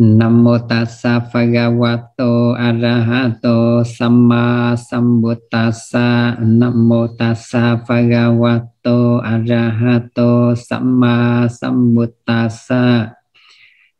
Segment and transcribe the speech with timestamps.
[0.00, 6.40] Nam mô tassa bhagavato arahato samma sambuddhassa.
[6.40, 13.12] Nam mô tassa bhagavato arahato samma sambuddhassa.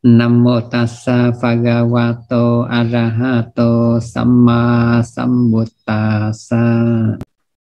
[0.01, 6.65] Nam mô tassa bhagavato arahato samma sambuddhassa.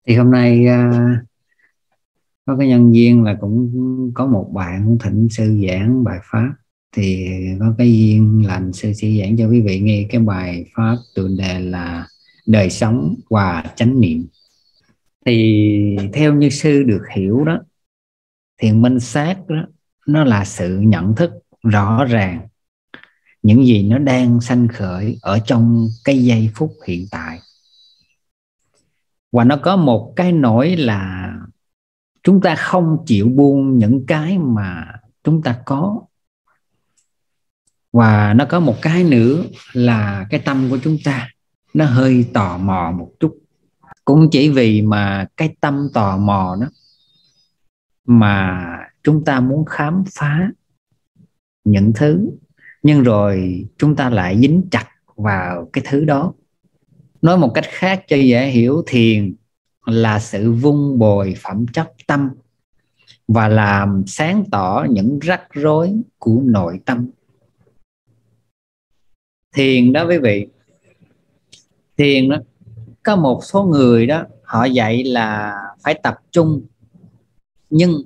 [0.07, 1.21] Thì hôm nay uh,
[2.47, 3.71] có cái nhân viên là cũng
[4.15, 6.53] có một bạn thịnh sư giảng bài pháp
[6.93, 7.29] thì
[7.61, 11.29] có cái duyên lành sư sẽ giảng cho quý vị nghe cái bài pháp tựa
[11.29, 12.07] đề là
[12.47, 14.27] đời sống và chánh niệm.
[15.27, 17.61] Thì theo như sư được hiểu đó,
[18.59, 19.67] thì minh sát đó,
[20.07, 21.31] nó là sự nhận thức
[21.63, 22.49] rõ ràng.
[23.43, 27.39] Những gì nó đang sanh khởi ở trong cái giây phút hiện tại.
[29.33, 31.33] Và nó có một cái nỗi là
[32.23, 34.93] chúng ta không chịu buông những cái mà
[35.25, 36.03] chúng ta có
[37.93, 41.29] và nó có một cái nữa là cái tâm của chúng ta,
[41.75, 43.39] nó hơi tò mò một chút.
[44.05, 46.67] Cũng chỉ vì mà cái tâm tò mò đó
[48.05, 48.67] mà
[49.03, 50.51] chúng ta muốn khám phá
[51.65, 52.31] những thứ.
[52.83, 56.33] Nhưng rồi chúng ta lại dính chặt vào cái thứ đó.
[57.23, 59.35] Nói một cách khác cho dễ hiểu thiền
[59.87, 62.31] là sự vung bồi phẩm chất tâm
[63.29, 67.11] và làm sáng tỏ những rắc rối của nội tâm
[69.53, 70.47] thiền đó quý vị.
[71.97, 72.37] Thiền đó,
[73.03, 76.63] có một số người đó, họ dạy là phải tập trung.
[77.71, 78.03] Nhưng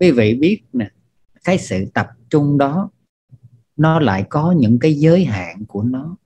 [0.00, 0.90] quý vị biết nè,
[1.44, 2.90] cái sự tập trung đó,
[3.76, 6.16] nó lại có những cái giới hạn của nó.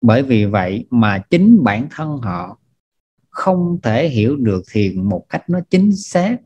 [0.00, 2.58] Bởi vì vậy mà chính bản thân họ
[3.30, 6.36] không thể hiểu được thiền một cách nó chính xác.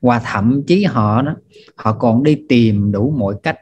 [0.00, 1.36] Và thậm chí họ đó,
[1.76, 3.58] họ còn đi tìm đủ mọi cách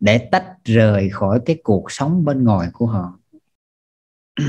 [0.00, 3.18] để tách rời khỏi cái cuộc sống bên ngoài của họ.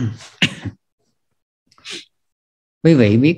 [2.83, 3.37] Quý vị biết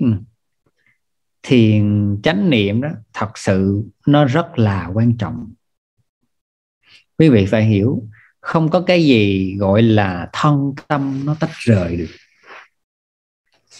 [1.43, 5.53] thiền chánh niệm đó thật sự nó rất là quan trọng.
[7.17, 8.03] Quý vị phải hiểu,
[8.39, 12.15] không có cái gì gọi là thân tâm nó tách rời được.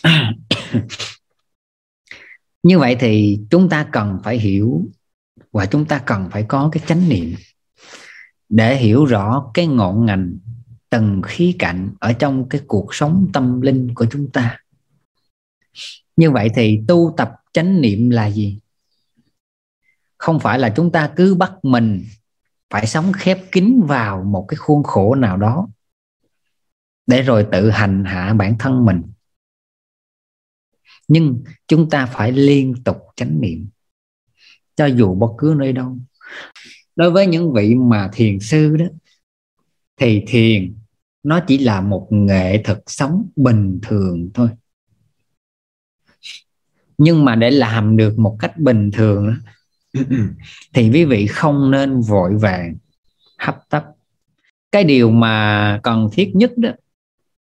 [2.63, 4.86] Như vậy thì chúng ta cần phải hiểu
[5.52, 7.36] và chúng ta cần phải có cái chánh niệm
[8.51, 10.38] để hiểu rõ cái ngọn ngành
[10.89, 14.57] từng khí cạnh ở trong cái cuộc sống tâm linh của chúng ta.
[16.16, 18.59] Như vậy thì tu tập chánh niệm là gì?
[20.17, 22.06] Không phải là chúng ta cứ bắt mình
[22.69, 25.68] phải sống khép kín vào một cái khuôn khổ nào đó
[27.07, 29.01] để rồi tự hành hạ bản thân mình.
[31.07, 33.69] Nhưng chúng ta phải liên tục chánh niệm.
[34.75, 35.97] Cho dù bất cứ nơi đâu
[37.01, 38.85] đối với những vị mà thiền sư đó
[40.00, 40.75] thì thiền
[41.23, 44.50] nó chỉ là một nghệ thuật sống bình thường thôi.
[46.97, 49.34] Nhưng mà để làm được một cách bình thường đó,
[50.73, 52.75] thì quý vị không nên vội vàng
[53.38, 53.85] hấp tấp.
[54.72, 56.69] Cái điều mà cần thiết nhất đó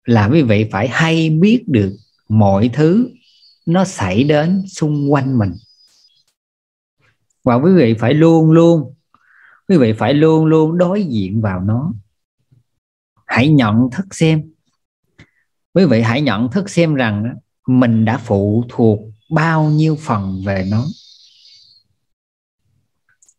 [0.04, 1.96] là quý vị phải hay biết được
[2.28, 3.08] mọi thứ
[3.66, 5.52] nó xảy đến xung quanh mình.
[7.44, 8.95] Và quý vị phải luôn luôn
[9.68, 11.92] quý vị phải luôn luôn đối diện vào nó.
[13.26, 14.52] Hãy nhận thức xem.
[15.72, 19.00] Quý vị hãy nhận thức xem rằng mình đã phụ thuộc
[19.30, 20.84] bao nhiêu phần về nó.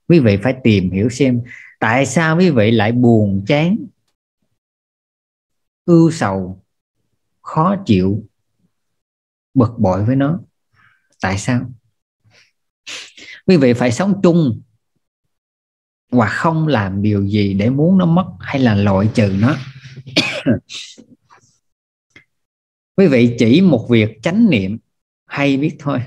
[0.08, 1.42] Quý vị phải tìm hiểu xem
[1.80, 3.78] tại sao quý vị lại buồn, chán,
[5.86, 6.64] ưu sầu,
[7.42, 8.24] khó chịu,
[9.54, 10.40] bực bội với nó.
[11.22, 11.72] Tại sao?
[13.46, 14.62] Quý vị phải sống chung
[16.12, 19.56] và không làm điều gì để muốn nó mất hay là loại trừ nó.
[22.96, 24.78] Quý vị chỉ một việc chánh niệm,
[25.26, 26.00] hay biết thôi.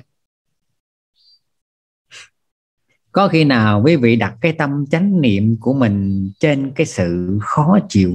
[3.12, 7.38] Có khi nào quý vị đặt cái tâm chánh niệm của mình trên cái sự
[7.42, 8.14] khó chịu,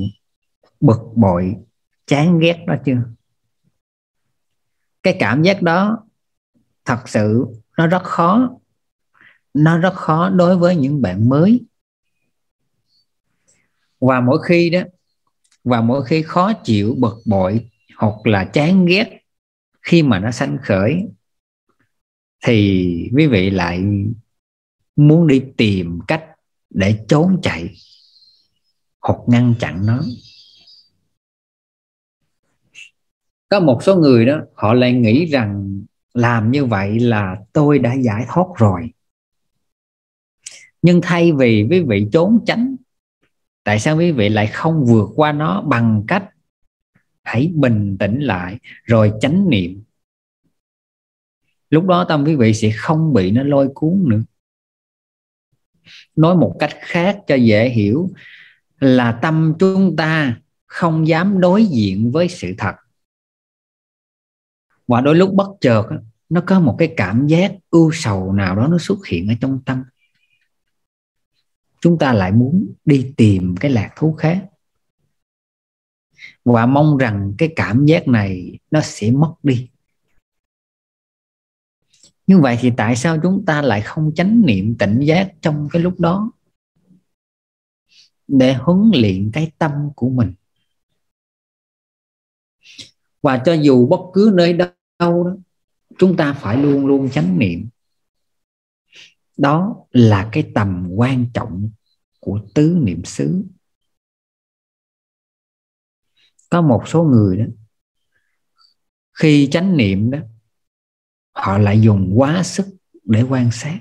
[0.80, 1.56] bực bội,
[2.08, 2.98] chán ghét đó chưa?
[5.04, 5.98] Cái cảm giác đó,
[6.86, 7.46] thật sự
[7.78, 8.50] nó rất khó.
[9.54, 11.66] Nó rất khó đối với những bạn mới
[14.08, 14.82] và mỗi khi đó,
[15.64, 19.22] và mỗi khi khó chịu, bực bội, hoặc là chán ghét
[19.82, 21.04] khi mà nó sanh khởi,
[22.46, 23.84] thì quý vị lại
[24.96, 26.26] muốn đi tìm cách
[26.70, 27.70] để trốn chạy
[29.02, 30.02] hoặc ngăn chặn nó.
[33.50, 35.82] Có một số người đó, họ lại nghĩ rằng
[36.14, 38.92] làm như vậy là tôi đã giải thoát rồi.
[40.82, 42.75] Nhưng thay vì quý vị trốn tránh
[43.66, 46.30] tại sao quý vị lại không vượt qua nó bằng cách
[47.24, 49.84] hãy bình tĩnh lại rồi chánh niệm?
[51.70, 54.22] Lúc đó tâm quý vị sẽ không bị nó lôi cuốn nữa.
[56.16, 58.10] Nói một cách khác cho dễ hiểu
[58.80, 62.76] là tâm chúng ta không dám đối diện với sự thật.
[64.88, 65.84] Và đôi lúc bất chợt
[66.30, 69.62] nó có một cái cảm giác ưu sầu nào đó nó xuất hiện ở trong
[69.66, 69.84] tâm
[71.80, 74.46] chúng ta lại muốn đi tìm cái lạc thú khác.
[76.46, 79.70] Và mong rằng cái cảm giác này nó sẽ mất đi.
[82.28, 85.82] Như vậy thì tại sao chúng ta lại không chánh niệm tỉnh giác trong cái
[85.82, 86.32] lúc đó?
[88.28, 90.34] Để huấn luyện cái tâm của mình.
[93.22, 94.70] Và cho dù bất cứ nơi đâu
[95.00, 95.36] đó,
[95.98, 97.68] chúng ta phải luôn luôn chánh niệm
[99.38, 101.70] đó là cái tầm quan trọng
[102.20, 103.44] của tứ niệm xứ.
[106.50, 107.46] Có một số người đó
[109.14, 110.20] khi chánh niệm đó
[111.34, 112.66] họ lại dùng quá sức
[113.04, 113.80] để quan sát.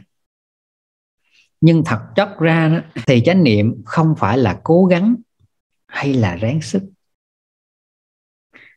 [1.60, 5.14] Nhưng thật chất ra đó, thì chánh niệm không phải là cố gắng
[5.86, 6.82] hay là ráng sức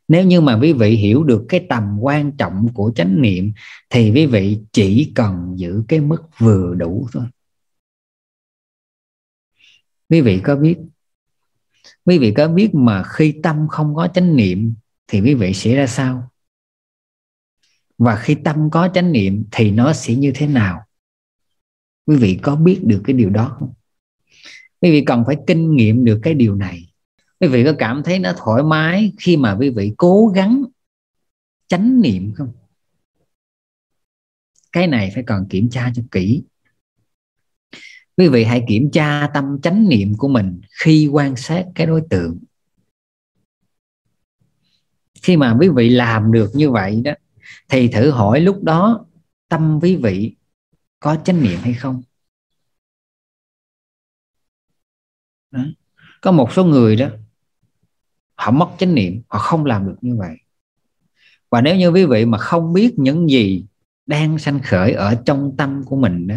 [0.08, 3.54] nếu như mà quý vị hiểu được cái tầm quan trọng của chánh niệm,
[3.90, 7.26] thì quý vị chỉ cần giữ cái mức vừa đủ thôi.
[10.10, 10.78] Quý vị có biết,
[12.06, 14.74] quý vị có biết mà khi tâm không có chánh niệm,
[15.08, 16.30] thì quý vị sẽ ra sao?
[17.98, 20.84] Và khi tâm có chánh niệm, thì nó sẽ như thế nào?
[22.06, 23.74] Quý vị có biết được cái điều đó không?
[24.82, 26.87] Quý vị cần phải kinh nghiệm được cái điều này
[27.40, 30.64] quý vị có cảm thấy nó thoải mái khi mà quý vị cố gắng
[31.68, 32.54] chánh niệm không?
[34.72, 36.44] Cái này phải cần kiểm tra cho kỹ.
[38.18, 42.02] Quý vị hãy kiểm tra tâm chánh niệm của mình khi quan sát cái đối
[42.10, 42.40] tượng.
[45.22, 47.12] Khi mà quý vị làm được như vậy đó,
[47.70, 49.06] thì thử hỏi lúc đó
[49.50, 50.36] tâm quý vị
[51.00, 52.02] có chánh niệm hay không?
[55.52, 55.66] Đó.
[56.22, 57.10] có một số người đó
[58.38, 60.36] họ mất chánh niệm, họ không làm được như vậy.
[61.50, 63.66] Và nếu như quý vị mà không biết những gì
[64.06, 66.36] đang sanh khởi ở trong tâm của mình đó,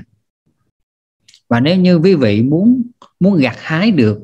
[1.49, 2.83] và nếu như quý vị muốn
[3.21, 4.23] muốn gặt hái được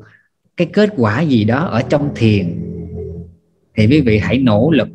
[0.57, 2.63] cái kết quả gì đó ở trong thiền,
[3.75, 4.87] thì quý vị hãy nỗ lực,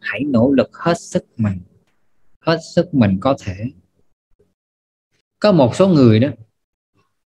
[0.00, 1.60] hãy nỗ lực hết sức mình,
[2.40, 3.56] hết sức mình có thể.
[5.38, 6.28] Có một số người đó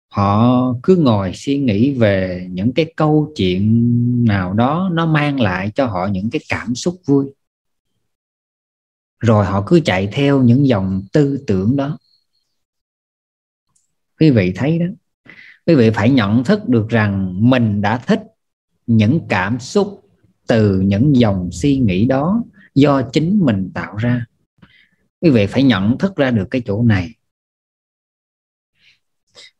[0.09, 5.71] họ cứ ngồi suy nghĩ về những cái câu chuyện nào đó nó mang lại
[5.75, 7.27] cho họ những cái cảm xúc vui.
[9.21, 11.99] Rồi họ cứ chạy theo những dòng tư tưởng đó.
[14.21, 14.87] Quý vị thấy đó,
[15.67, 18.23] quý vị phải nhận thức được rằng mình đã thích
[18.87, 20.09] những cảm xúc
[20.47, 22.43] từ những dòng suy nghĩ đó
[22.75, 24.27] do chính mình tạo ra.
[25.21, 27.18] Quý vị phải nhận thức ra được cái chỗ này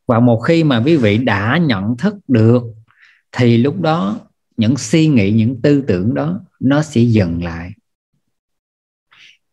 [0.09, 2.63] và một khi mà quý vị đã nhận thức được,
[3.31, 4.19] thì lúc đó
[4.57, 7.71] những suy nghĩ, những tư tưởng đó, nó sẽ dừng lại.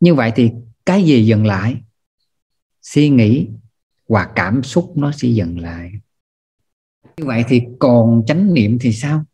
[0.00, 0.50] Như vậy thì
[0.86, 1.76] cái gì dừng lại?
[2.82, 3.48] Suy nghĩ
[4.08, 5.92] và cảm xúc nó sẽ dừng lại.
[7.16, 9.24] Như vậy thì còn chánh niệm thì sao?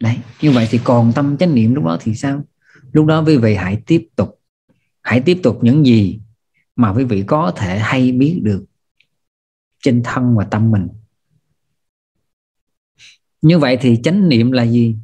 [0.00, 2.44] Đấy, như vậy thì còn tâm chánh niệm lúc đó thì sao?
[2.92, 4.40] Lúc đó quý vị hãy tiếp tục.
[5.02, 6.20] Hãy tiếp tục những gì
[6.76, 8.64] mà quý vị có thể hay biết được
[9.82, 10.88] trên thân và tâm mình.
[13.42, 14.96] Như vậy thì chánh niệm là gì?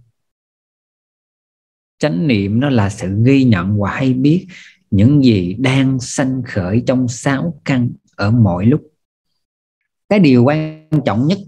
[1.99, 4.47] Chánh niệm nó là sự ghi nhận và hay biết
[4.91, 8.83] những gì đang sanh khởi trong sáu căn ở mọi lúc.
[10.09, 11.39] Cái điều quan trọng nhất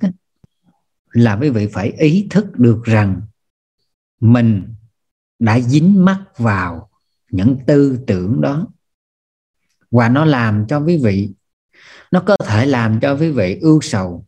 [1.11, 3.21] là quý vị phải ý thức được rằng
[4.21, 4.75] mình
[5.39, 6.91] đã dính mắc vào
[7.31, 8.69] những tư tưởng đó.
[9.91, 11.35] Và nó làm cho quý vị
[12.11, 14.27] nó có thể làm cho quý vị ưu sầu,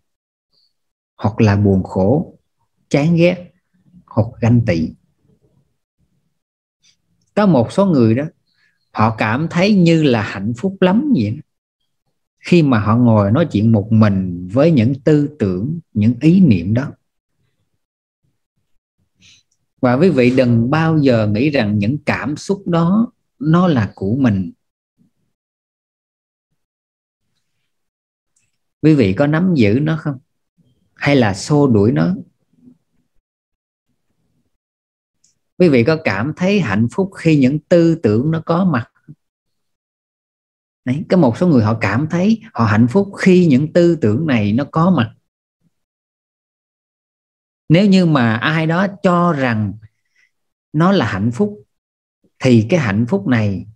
[1.17, 2.39] hoặc là buồn khổ,
[2.89, 3.53] chán ghét,
[4.07, 4.91] hoặc ganh tị.
[7.35, 8.25] Có một số người đó,
[8.91, 11.41] họ cảm thấy như là hạnh phúc lắm vậy đó.
[12.39, 16.75] khi mà họ ngồi nói chuyện một mình với những tư tưởng, những ý niệm
[16.75, 16.93] đó.
[19.81, 24.17] Và quý vị đừng bao giờ nghĩ rằng những cảm xúc đó nó là của
[24.17, 24.53] mình.
[28.83, 30.19] Quý vị có nắm giữ nó không?
[30.95, 32.15] Hay là xô đuổi nó?
[35.59, 38.91] Quý vị có cảm thấy hạnh phúc khi những tư tưởng nó có mặt
[40.89, 44.27] Đấy, có một số người họ cảm thấy họ hạnh phúc khi những tư tưởng
[44.27, 45.15] này nó có mặt.
[47.69, 49.73] Nếu như mà ai đó cho rằng
[50.73, 51.65] nó là hạnh phúc
[52.39, 53.67] thì cái hạnh phúc này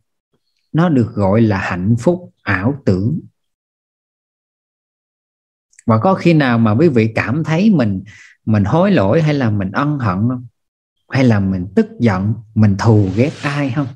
[0.72, 3.20] nó được gọi là hạnh phúc ảo tưởng
[5.86, 8.02] và có khi nào mà quý vị cảm thấy mình
[8.44, 10.46] mình hối lỗi hay là mình ân hận không?
[11.08, 13.86] Hay là mình tức giận, mình thù ghét ai không?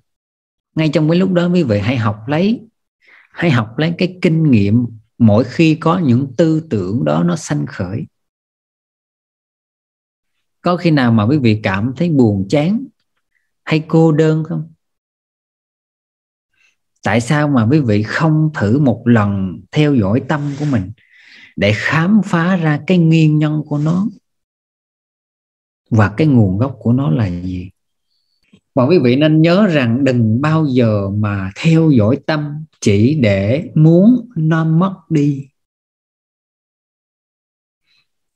[0.74, 2.66] Ngay trong cái lúc đó quý vị hãy học lấy,
[3.30, 4.86] hãy học lấy cái kinh nghiệm
[5.18, 8.06] mỗi khi có những tư tưởng đó nó sanh khởi.
[10.60, 12.86] Có khi nào mà quý vị cảm thấy buồn chán
[13.64, 14.72] hay cô đơn không?
[17.02, 20.92] Tại sao mà quý vị không thử một lần theo dõi tâm của mình?
[21.56, 24.06] Để khám phá ra cái nguyên nhân của nó.
[25.90, 27.70] Và cái nguồn gốc của nó là gì?
[28.74, 33.70] Mà quý vị nên nhớ rằng đừng bao giờ mà theo dõi tâm chỉ để
[33.74, 35.48] muốn nó mất đi.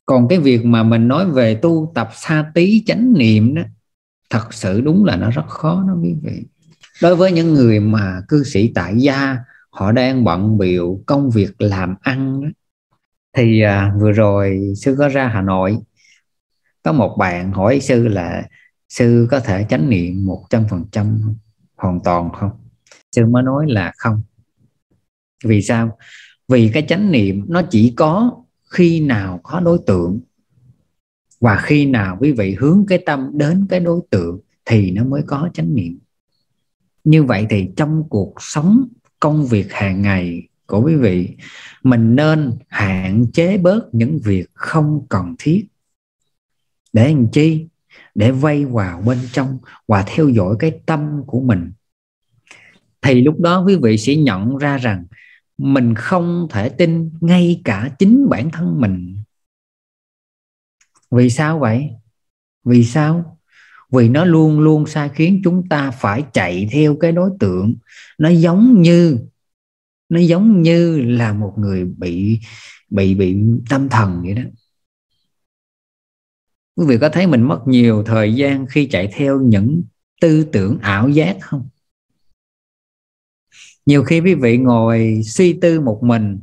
[0.06, 3.62] Còn cái việc mà mình nói về tu tập xa tí chánh niệm đó
[4.30, 6.42] thật sự đúng là nó rất khó đó quý vị.
[7.02, 9.36] Đối với những người mà cư sĩ tại gia
[9.70, 12.48] họ đang bận biểu công việc làm ăn đó,
[13.32, 15.78] thì à, vừa rồi sư có ra hà nội.
[16.82, 18.48] Có một bạn hỏi sư là
[18.88, 21.34] sư có thể chánh niệm một trăm phần trăm
[21.76, 22.50] hoàn toàn không?
[23.12, 24.22] Sư mới nói là không.
[25.44, 25.98] Vì sao?
[26.48, 30.20] Vì cái chánh niệm nó chỉ có khi nào có đối tượng
[31.40, 35.22] và khi nào quý vị hướng cái tâm đến cái đối tượng thì nó mới
[35.26, 35.98] có chánh niệm.
[37.04, 38.88] Như vậy thì trong cuộc sống
[39.20, 41.36] công việc hàng ngày của quý vị,
[41.82, 45.66] mình nên hạn chế bớt những việc không cần thiết.
[46.92, 47.66] Để làm chi?
[48.14, 49.58] Để vay vào bên trong
[49.88, 51.72] và theo dõi cái tâm của mình.
[53.02, 55.06] Thì lúc đó quý vị sẽ nhận ra rằng
[55.58, 59.22] mình không thể tin ngay cả chính bản thân mình.
[61.10, 61.90] Vì sao vậy?
[62.64, 63.38] Vì sao?
[63.92, 67.74] Vì nó luôn luôn sai khiến chúng ta phải chạy theo cái đối tượng.
[68.18, 69.18] Nó giống như
[70.10, 72.40] nó giống như là một người bị
[72.90, 73.36] bị bị
[73.68, 74.42] tâm thần vậy đó.
[76.76, 79.82] Quý vị có thấy mình mất nhiều thời gian khi chạy theo những
[80.20, 81.68] tư tưởng ảo giác không?
[83.86, 86.40] Nhiều khi quý vị ngồi suy tư một mình,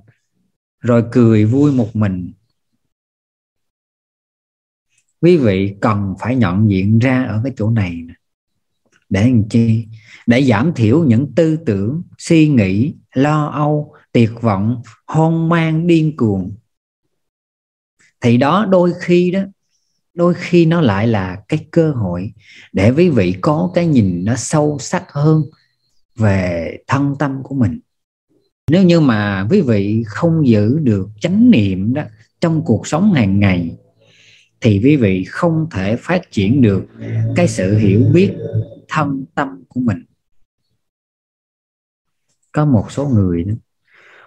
[0.80, 2.34] rồi cười vui một mình.
[5.22, 8.02] Quý vị cần phải nhận diện ra ở cái chỗ này
[9.10, 9.88] để làm chi?
[10.28, 16.18] Để giảm thiểu những tư tưởng, suy nghĩ, lo âu, tuyệt vọng, hoang mang, điên
[16.18, 16.56] cuồng.
[18.22, 19.40] Thì đó đôi khi đó,
[20.14, 22.34] đôi khi nó lại là cái cơ hội
[22.74, 25.42] để quý vị có cái nhìn nó sâu sắc hơn
[26.16, 27.80] về thân tâm của mình.
[28.72, 32.04] Nếu như mà quý vị không giữ được chánh niệm đó
[32.42, 33.78] trong cuộc sống hàng ngày,
[34.62, 36.86] thì quý vị không thể phát triển được
[37.36, 38.34] cái sự hiểu biết
[38.88, 40.04] thân tâm của mình
[42.58, 43.54] có một số người đó,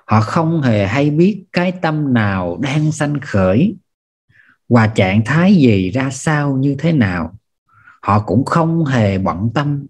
[0.07, 3.77] họ không hề hay biết cái tâm nào đang sanh khởi
[4.69, 7.39] và trạng thái gì ra sao như thế nào.
[8.03, 9.87] Họ cũng không hề bận tâm.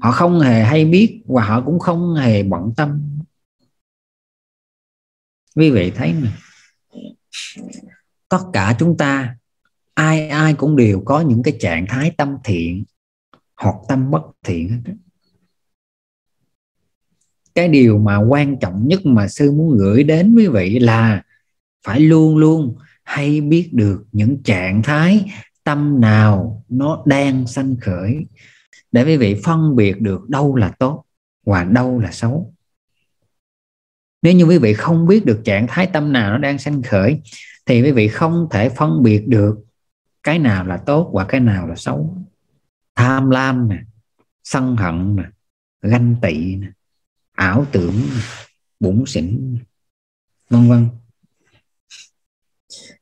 [0.00, 3.18] Họ không hề hay biết và họ cũng không hề bận tâm.
[5.54, 6.32] Quý vị thấy mà
[8.28, 9.36] tất cả chúng ta,
[9.94, 12.84] ai ai cũng đều có những cái trạng thái tâm thiện
[13.56, 14.92] hoặc tâm bất thiện hết
[17.56, 21.22] cái điều mà quan trọng nhất mà sư muốn gửi đến quý vị là
[21.86, 25.32] phải luôn luôn hay biết được những trạng thái
[25.64, 28.26] tâm nào nó đang sanh khởi
[28.92, 31.04] để quý vị phân biệt được đâu là tốt
[31.46, 32.54] và đâu là xấu.
[34.22, 37.20] Nếu như quý vị không biết được trạng thái tâm nào nó đang sanh khởi,
[37.66, 39.58] thì quý vị không thể phân biệt được
[40.22, 42.16] cái nào là tốt và cái nào là xấu.
[42.94, 43.78] Tham lam nè,
[44.44, 45.24] sân hận nè,
[45.82, 46.66] ganh tị nè
[47.36, 48.00] ảo tưởng,
[48.80, 49.58] bủn xỉn,
[50.50, 50.88] vân vân.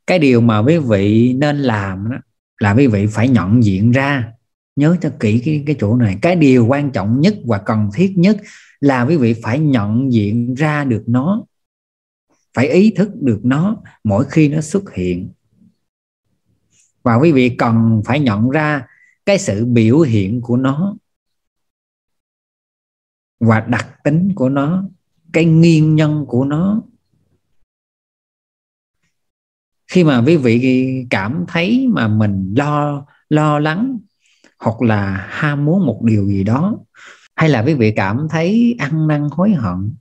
[0.07, 2.17] Cái điều mà quý vị nên làm đó
[2.61, 4.33] là quý vị phải nhận diện ra,
[4.77, 6.19] nhớ cho kỹ cái cái chỗ này.
[6.23, 8.37] Cái điều quan trọng nhất và cần thiết nhất
[8.81, 11.45] là quý vị phải nhận diện ra được nó,
[12.55, 15.31] phải ý thức được nó mỗi khi nó xuất hiện.
[17.03, 18.87] Và quý vị cần phải nhận ra
[19.27, 20.97] cái sự biểu hiện của nó
[23.47, 24.85] và đặc tính của nó,
[25.33, 26.83] cái nguyên nhân của nó.
[29.87, 33.99] Khi mà quý vị cảm thấy mà mình lo lo lắng
[34.59, 36.79] hoặc là ham muốn một điều gì đó,
[37.37, 39.95] hay là quý vị cảm thấy ăn năn, hối hận,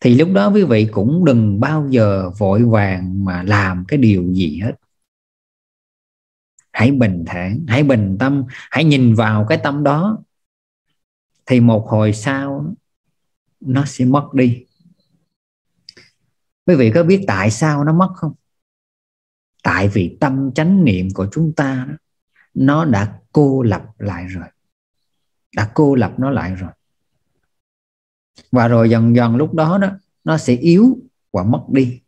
[0.00, 4.32] thì lúc đó quý vị cũng đừng bao giờ vội vàng mà làm cái điều
[4.32, 4.72] gì hết.
[6.72, 10.18] Hãy bình thản, hãy bình tâm, hãy nhìn vào cái tâm đó
[11.48, 12.74] thì một hồi sau
[13.60, 14.66] nó sẽ mất đi.
[16.66, 18.34] Quý vị có biết tại sao nó mất không?
[19.62, 21.94] Tại vì tâm chánh niệm của chúng ta đó,
[22.54, 24.46] nó đã cô lập lại rồi.
[25.56, 26.70] Đã cô lập nó lại rồi.
[28.52, 29.88] Và rồi dần dần lúc đó đó
[30.24, 30.98] nó sẽ yếu
[31.32, 32.02] và mất đi.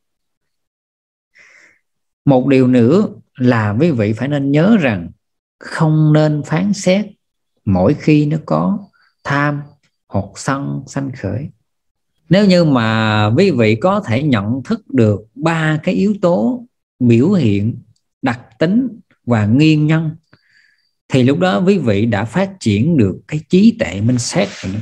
[2.24, 5.10] Một điều nữa là quý vị phải nên nhớ rằng
[5.58, 7.06] không nên phán xét
[7.64, 8.89] mỗi khi nó có
[9.24, 9.62] tham
[10.08, 11.50] hoặc sân, sanh khởi
[12.30, 16.64] nếu như mà quý vị có thể nhận thức được ba cái yếu tố
[16.98, 17.82] biểu hiện,
[18.22, 18.88] đặc tính
[19.24, 20.16] và nguyên nhân,
[21.08, 24.74] thì lúc đó quý vị đã phát triển được cái trí tệ minh xét rồi
[24.74, 24.80] đó.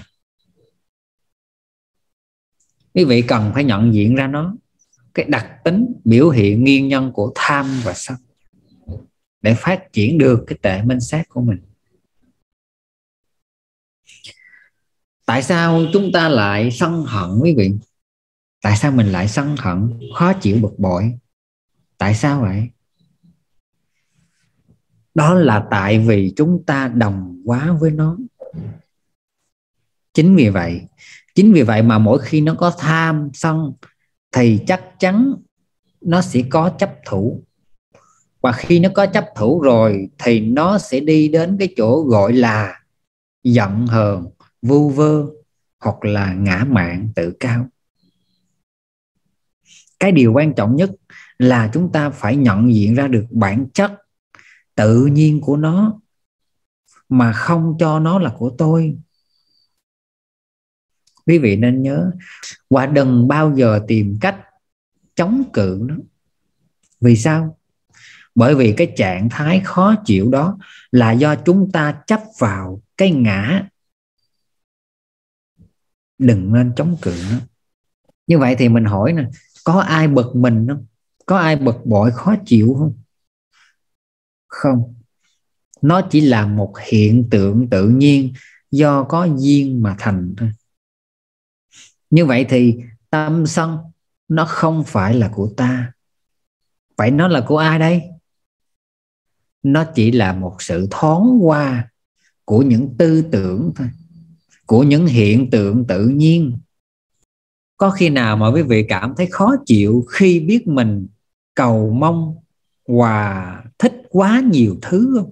[2.94, 4.56] quý vị cần phải nhận diện ra nó,
[5.14, 8.16] cái đặc tính, biểu hiện, nguyên nhân của tham và sân
[9.42, 11.58] để phát triển được cái tệ minh xét của mình
[15.28, 17.72] tại sao chúng ta lại sân hận quý vị?
[18.62, 20.00] Tại sao mình lại sân hận?
[20.14, 21.18] Khó chịu bực bội.
[21.98, 22.68] Tại sao vậy?
[25.14, 28.16] Đó là tại vì chúng ta đồng quá với nó.
[30.14, 30.80] Chính vì vậy,
[31.34, 33.72] chính vì vậy mà mỗi khi nó có tham sân,
[34.32, 35.34] thì chắc chắn
[36.00, 37.44] nó sẽ có chấp thủ.
[38.40, 42.32] Và khi nó có chấp thủ rồi, thì nó sẽ đi đến cái chỗ gọi
[42.32, 42.80] là
[43.44, 44.26] giận hờn
[44.62, 45.26] vu vơ
[45.80, 47.66] hoặc là ngã mạn tự cao.
[50.00, 50.90] Cái điều quan trọng nhất
[51.38, 53.92] là chúng ta phải nhận diện ra được bản chất
[54.74, 56.00] tự nhiên của nó,
[57.08, 58.98] mà không cho nó là của tôi.
[61.26, 62.10] Quý vị nên nhớ
[62.70, 64.36] và đừng bao giờ tìm cách
[65.14, 65.96] chống cự nó.
[67.00, 67.58] Vì sao?
[68.34, 70.58] Bởi vì cái trạng thái khó chịu đó
[70.90, 73.68] là do chúng ta chấp vào cái ngã
[76.18, 77.38] đừng nên chống cự nó.
[78.26, 79.24] Như vậy thì mình hỏi nè,
[79.64, 80.86] có ai bực mình không?
[81.26, 82.98] Có ai bực bội, khó chịu không?
[84.46, 84.94] Không.
[85.82, 88.32] Nó chỉ là một hiện tượng tự nhiên
[88.70, 90.50] do có duyên mà thành thôi.
[92.10, 92.78] Như vậy thì
[93.10, 93.78] tâm sân
[94.28, 95.92] nó không phải là của ta.
[96.96, 98.02] Vậy nó là của ai đây?
[99.62, 101.90] Nó chỉ là một sự thoáng qua
[102.44, 103.88] của những tư tưởng thôi
[104.68, 106.58] của những hiện tượng tự nhiên.
[107.76, 111.06] Có khi nào mà quý vị cảm thấy khó chịu khi biết mình
[111.54, 112.36] cầu mong
[112.88, 115.30] và thích quá nhiều thứ không?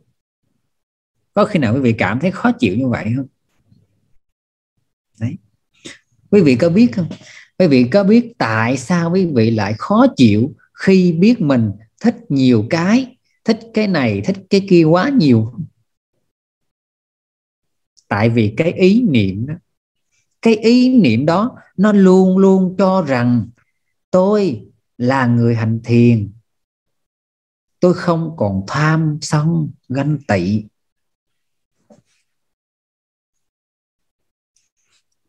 [1.34, 3.26] Có khi nào quý vị cảm thấy khó chịu như vậy không?
[5.20, 5.36] Đấy.
[6.30, 7.08] Quý vị có biết không?
[7.58, 12.16] Quý vị có biết tại sao quý vị lại khó chịu khi biết mình thích
[12.28, 15.52] nhiều cái, thích cái này, thích cái kia quá nhiều
[18.08, 19.54] tại vì cái ý niệm đó,
[20.42, 23.48] cái ý niệm đó nó luôn luôn cho rằng
[24.10, 24.66] tôi
[24.98, 26.32] là người hành thiền.
[27.80, 30.64] Tôi không còn tham sân ganh tị.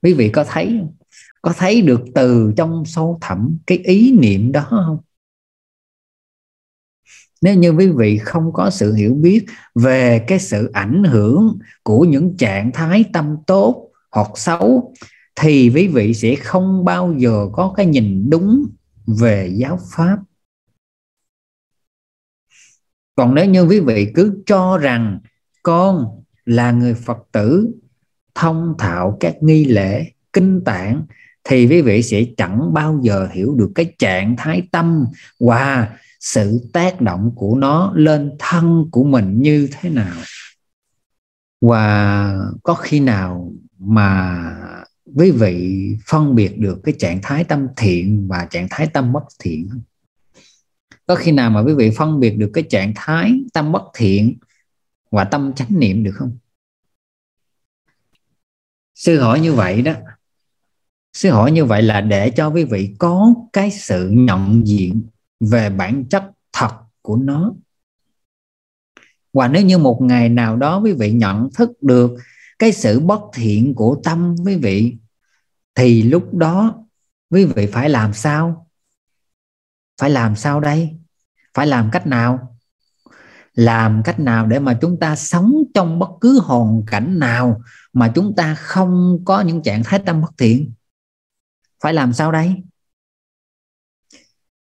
[0.01, 0.81] Quý vị có thấy
[1.41, 4.97] có thấy được từ trong sâu thẳm cái ý niệm đó không?
[7.41, 9.45] Nếu như quý vị không có sự hiểu biết
[9.75, 14.93] về cái sự ảnh hưởng của những trạng thái tâm tốt hoặc xấu,
[15.35, 18.65] thì quý vị sẽ không bao giờ có cái nhìn đúng
[19.07, 20.17] về giáo pháp.
[23.15, 25.19] Còn nếu như quý vị cứ cho rằng
[25.63, 26.05] con
[26.45, 27.71] là người phật tử,
[28.35, 31.05] thông thạo các nghi lễ, kinh tạng,
[31.43, 35.05] thì quý vị sẽ chẳng bao giờ hiểu được cái trạng thái tâm.
[35.39, 40.15] Và sự tác động của nó lên thân của mình như thế nào.
[41.61, 44.43] Và có khi nào mà
[45.15, 49.23] quý vị phân biệt được cái trạng thái tâm thiện và trạng thái tâm bất
[49.39, 49.81] thiện không?
[51.07, 54.37] có khi nào mà quý vị phân biệt được cái trạng thái tâm bất thiện
[55.11, 56.37] và tâm chánh niệm được không?
[58.95, 59.93] Sư hỏi như vậy đó.
[61.13, 65.07] Sư hỏi như vậy là để cho quý vị có cái sự nhận diện
[65.39, 66.23] về bản chất
[66.53, 66.71] thật
[67.01, 67.53] của nó.
[69.33, 72.11] Và nếu như một ngày nào đó quý vị nhận thức được
[72.59, 74.97] cái sự bất thiện của tâm quý vị,
[75.75, 76.83] thì lúc đó
[77.29, 78.67] quý vị phải làm sao?
[80.01, 80.97] Phải làm sao đây?
[81.53, 82.57] Phải làm cách nào?
[83.53, 87.61] Làm cách nào để mà chúng ta sống trong bất cứ hoàn cảnh nào
[87.93, 90.71] mà chúng ta không có những trạng thái tâm bất thiện?
[91.83, 92.55] Phải làm sao đây?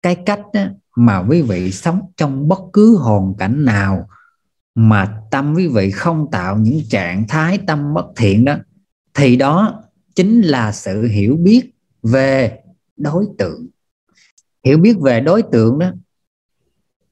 [0.05, 0.41] Cái cách
[0.95, 4.07] mà quý vị sống trong bất cứ hoàn cảnh nào
[4.75, 8.57] mà tâm quý vị không tạo những trạng thái tâm bất thiện đó
[9.13, 9.83] thì đó
[10.15, 11.71] chính là sự hiểu biết
[12.03, 12.59] về
[12.97, 13.67] đối tượng.
[14.63, 15.91] Hiểu biết về đối tượng đó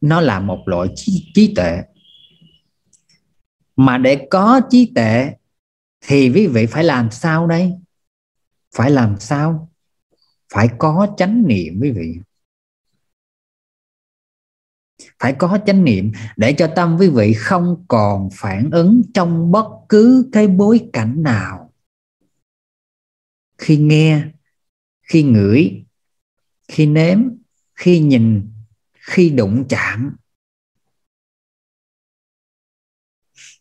[0.02, 1.82] nó là một loại trí, trí tuệ.
[3.76, 5.34] Mà để có trí tuệ
[6.02, 7.74] thì quý vị phải làm sao đây?
[8.76, 9.72] Phải làm sao?
[10.54, 12.20] Phải có chánh niệm quý vị
[15.20, 19.66] phải có chánh niệm để cho tâm quý vị không còn phản ứng trong bất
[19.90, 21.74] cứ cái bối cảnh nào.
[23.58, 24.24] Khi nghe,
[25.02, 25.86] khi ngửi,
[26.68, 27.20] khi nếm,
[27.76, 28.52] khi nhìn,
[28.94, 30.16] khi đụng chạm.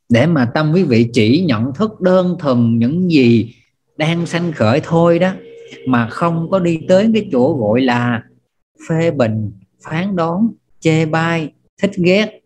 [0.08, 3.54] Để mà tâm quý vị chỉ nhận thức đơn thuần những gì
[3.96, 5.34] đang sanh khởi thôi đó,
[5.88, 8.22] mà không có đi tới cái chỗ gọi là
[8.88, 10.48] phê bình, phán đoán
[10.82, 12.40] chê bai, thích ghét,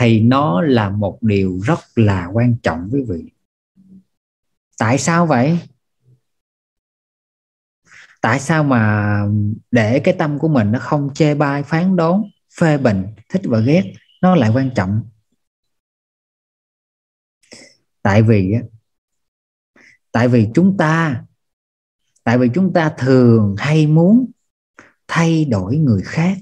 [0.00, 3.24] thì nó là một điều rất là quan trọng, quý vị.
[4.78, 5.58] Tại sao vậy?
[8.20, 9.16] Tại sao mà
[9.70, 12.22] để cái tâm của mình nó không chê bai, phán đoán,
[12.60, 13.92] phê bình, thích và ghét?
[14.22, 15.02] Nó lại quan trọng.
[18.02, 18.54] Tại vì
[20.12, 21.24] tại vì chúng ta,
[22.24, 24.30] tại vì chúng ta thường hay muốn
[25.08, 26.38] thay đổi người khác.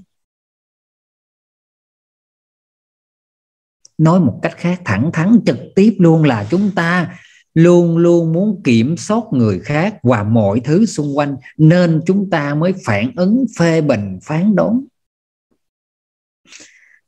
[3.98, 7.18] Nói một cách khác, thẳng thắn, trực tiếp luôn là chúng ta
[7.54, 12.54] luôn luôn muốn kiểm soát người khác và mọi thứ xung quanh, nên chúng ta
[12.54, 14.84] mới phản ứng, phê bình, phán đoán.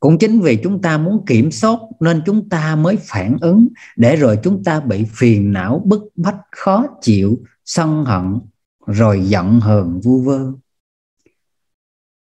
[0.00, 4.16] Cũng chính vì chúng ta muốn kiểm soát, nên chúng ta mới phản ứng, để
[4.16, 8.40] rồi chúng ta bị phiền não, bức bách, khó chịu, sân hận,
[8.87, 10.53] rồi giận hờn, vu vơ.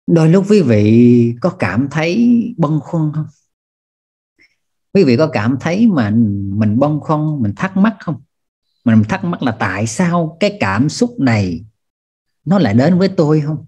[0.08, 3.26] Đôi lúc quý vị có cảm thấy bâng khuâng không?
[4.94, 6.10] Quý vị có cảm thấy mà
[6.56, 8.22] mình bông khoăn mình thắc mắc không?
[8.86, 11.66] Mình thắc mắc là tại sao cái cảm xúc này
[12.46, 13.66] nó lại đến với tôi không?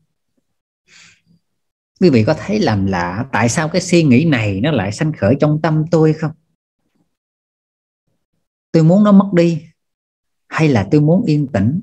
[2.00, 5.14] Quý vị có thấy làm lạ tại sao cái suy nghĩ này nó lại sanh
[5.14, 6.32] khởi trong tâm tôi không?
[8.72, 9.66] Tôi muốn nó mất đi
[10.48, 11.82] hay là tôi muốn yên tĩnh?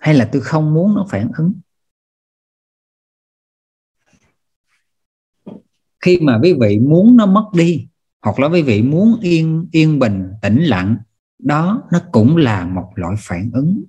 [0.00, 1.60] Hay là tôi không muốn nó phản ứng?
[6.06, 7.86] Khi mà quý vị muốn nó mất đi,
[8.22, 10.96] hoặc là quý vị muốn yên yên bình, tĩnh lặng,
[11.38, 13.84] đó nó cũng là một loại phản ứng.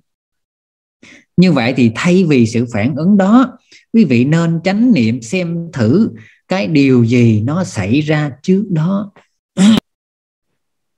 [1.36, 3.58] Như vậy thì thay vì sự phản ứng đó,
[3.92, 6.10] quý vị nên chánh niệm xem thử
[6.48, 9.12] cái điều gì nó xảy ra trước đó.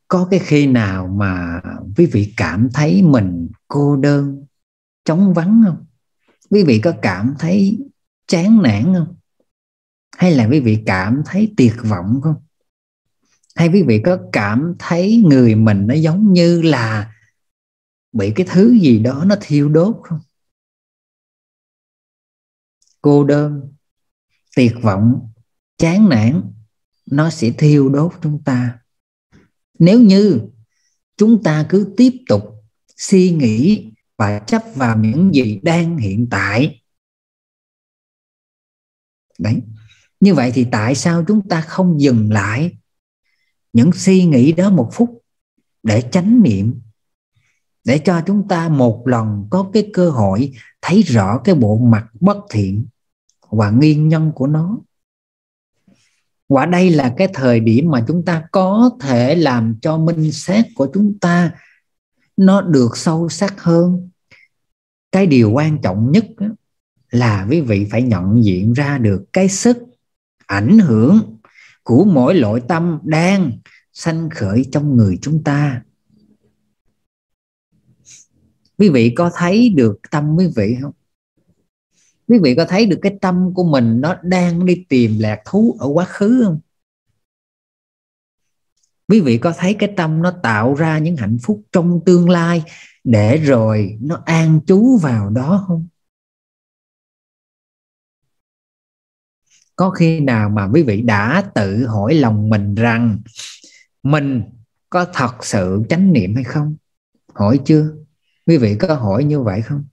[0.09, 1.61] Có cái khi nào mà
[1.97, 4.45] quý vị cảm thấy mình cô đơn,
[5.05, 5.87] trống vắng không?
[6.51, 7.79] Quý vị có cảm thấy
[8.27, 9.15] chán nản không?
[10.21, 12.35] Hay là quý vị cảm thấy tuyệt vọng không?
[13.55, 17.15] Hay quý vị có cảm thấy người mình nó giống như là
[18.13, 20.21] bị cái thứ gì đó nó thiêu đốt không?
[23.01, 23.73] Cô đơn,
[24.57, 25.31] tuyệt vọng,
[25.79, 26.53] chán nản,
[27.07, 28.79] nó sẽ thiêu đốt chúng ta.
[29.79, 30.41] Nếu như
[31.17, 32.43] chúng ta cứ tiếp tục
[32.97, 36.83] suy nghĩ và chấp vào những gì đang hiện tại.
[39.39, 39.63] Đấy
[40.21, 42.77] như vậy thì tại sao chúng ta không dừng lại
[43.73, 45.23] những suy nghĩ đó một phút
[45.83, 46.81] để chánh niệm,
[47.85, 50.53] để cho chúng ta một lần có cái cơ hội
[50.83, 52.87] thấy rõ cái bộ mặt bất thiện
[53.51, 54.79] và nguyên nhân của nó?
[56.49, 60.67] Và đây là cái thời điểm mà chúng ta có thể làm cho minh xét
[60.75, 61.53] của chúng ta
[62.37, 64.11] nó được sâu sắc hơn.
[65.13, 66.27] Cái điều quan trọng nhất
[67.11, 69.90] là quý vị phải nhận diện ra được cái sức
[70.51, 71.39] ảnh hưởng
[71.83, 73.53] của mỗi loại tâm đang
[73.93, 75.83] sanh khởi trong người chúng ta.
[78.79, 80.93] Quý vị có thấy được tâm quý vị không?
[82.29, 85.77] Quý vị có thấy được cái tâm của mình nó đang đi tìm lạc thú
[85.81, 86.61] ở quá khứ không?
[89.09, 92.63] Quý vị có thấy cái tâm nó tạo ra những hạnh phúc trong tương lai
[93.05, 95.89] để rồi nó an trú vào đó không?
[99.81, 103.21] Có khi nào mà quý vị đã tự hỏi lòng mình rằng
[104.03, 104.43] mình
[104.91, 106.77] có thật sự chánh niệm hay không?
[107.35, 107.95] Hỏi chưa?
[108.47, 109.85] Quý vị có hỏi như vậy không?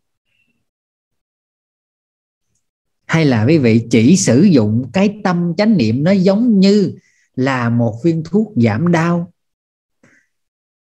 [3.06, 6.96] Hay là quý vị chỉ sử dụng cái tâm chánh niệm nó giống như
[7.36, 9.34] là một viên thuốc giảm đau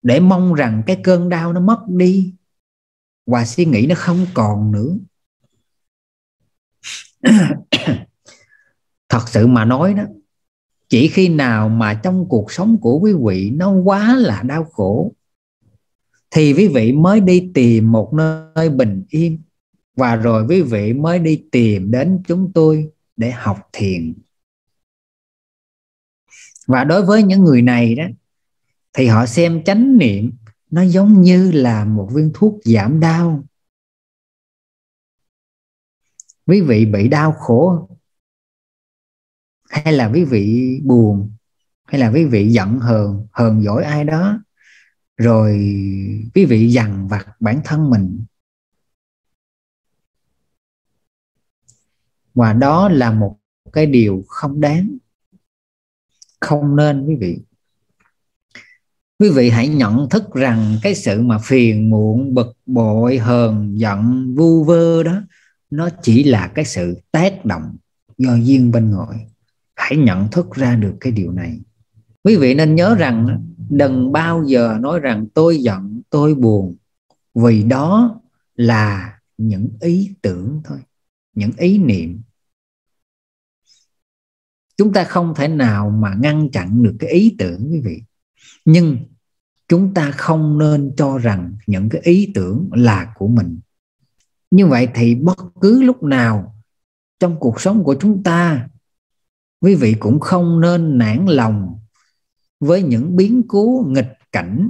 [0.01, 2.35] để mong rằng cái cơn đau nó mất đi
[3.25, 4.97] và suy nghĩ nó không còn nữa?
[9.09, 10.03] thật sự mà nói đó,
[10.89, 15.11] chỉ khi nào mà trong cuộc sống của quý vị nó quá là đau khổ,
[16.31, 19.41] thì quý vị mới đi tìm một nơi bình yên,
[19.95, 24.13] và rồi quý vị mới đi tìm đến chúng tôi để học thiền.
[26.67, 28.03] Và đối với những người này đó,
[28.93, 30.31] thì họ xem chánh niệm
[30.71, 33.43] nó giống như là một viên thuốc giảm đau.
[36.47, 37.89] Quý vị bị đau khổ
[39.69, 41.31] hay là quý vị buồn,
[41.85, 44.39] hay là quý vị giận hờn hờn dỗi ai đó,
[45.17, 45.51] rồi
[46.35, 48.25] quý vị dằn vặt bản thân mình.
[52.33, 53.39] Và đó là một
[53.73, 54.97] cái điều không đáng,
[56.39, 57.37] không nên quý vị.
[59.19, 64.33] Quý vị hãy nhận thức rằng cái sự mà phiền muộn, bực bội, hờn, giận,
[64.35, 65.21] vu vơ đó,
[65.69, 67.77] nó chỉ là cái sự tác động
[68.17, 69.27] do duyên bên ngoài
[69.89, 71.59] phải nhận thức ra được cái điều này.
[72.23, 76.75] Quý vị nên nhớ rằng, đừng bao giờ nói rằng tôi giận, tôi buồn.
[77.33, 78.21] Vì đó
[78.55, 80.77] là những ý tưởng thôi,
[81.35, 82.21] những ý niệm.
[84.77, 88.03] Chúng ta không thể nào mà ngăn chặn được cái ý tưởng, quý vị.
[88.65, 88.97] Nhưng
[89.67, 93.59] chúng ta không nên cho rằng những cái ý tưởng là của mình.
[94.51, 96.55] Như vậy thì bất cứ lúc nào
[97.19, 98.67] trong cuộc sống của chúng ta
[99.61, 101.79] quý vị cũng không nên nản lòng
[102.59, 104.67] với những biến cố nghịch cảnh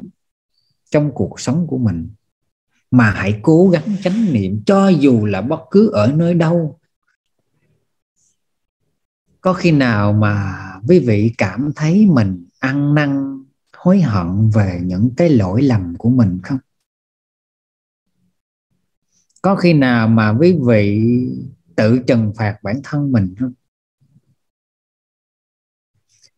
[0.89, 2.09] trong cuộc sống của mình,
[2.91, 6.79] mà hãy cố gắng chánh niệm, cho dù là bất cứ ở nơi đâu.
[9.41, 13.39] Có khi nào mà quý vị cảm thấy mình ăn năn,
[13.77, 16.59] hối hận về những cái lỗi lầm của mình không?
[19.41, 21.03] Có khi nào mà quý vị
[21.75, 23.53] tự trừng phạt bản thân mình không?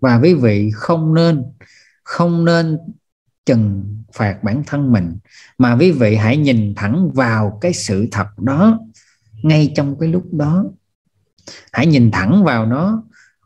[0.01, 1.43] Và quý vị không nên
[2.03, 2.77] không nên
[3.45, 5.17] trừng phạt bản thân mình,
[5.57, 8.79] mà quý vị hãy nhìn thẳng vào cái sự thật đó
[9.43, 10.65] ngay trong cái lúc đó.
[11.73, 13.03] Hãy nhìn thẳng vào nó.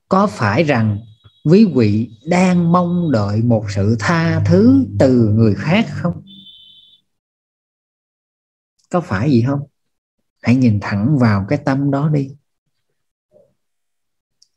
[0.10, 1.00] Có phải rằng
[1.44, 6.22] quý vị đang mong đợi một sự tha thứ từ người khác không?
[8.92, 9.60] Có phải gì không?
[10.42, 12.30] Hãy nhìn thẳng vào cái tâm đó đi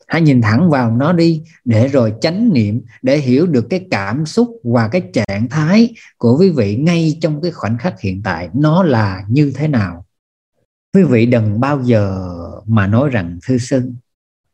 [0.08, 4.26] hãy nhìn thẳng vào nó đi, để rồi chánh niệm, để hiểu được cái cảm
[4.26, 8.48] xúc và cái trạng thái của quý vị ngay trong cái khoảnh khắc hiện tại
[8.54, 10.04] nó là như thế nào.
[10.94, 12.28] Quý vị đừng bao giờ
[12.66, 13.96] mà nói rằng, thư sinh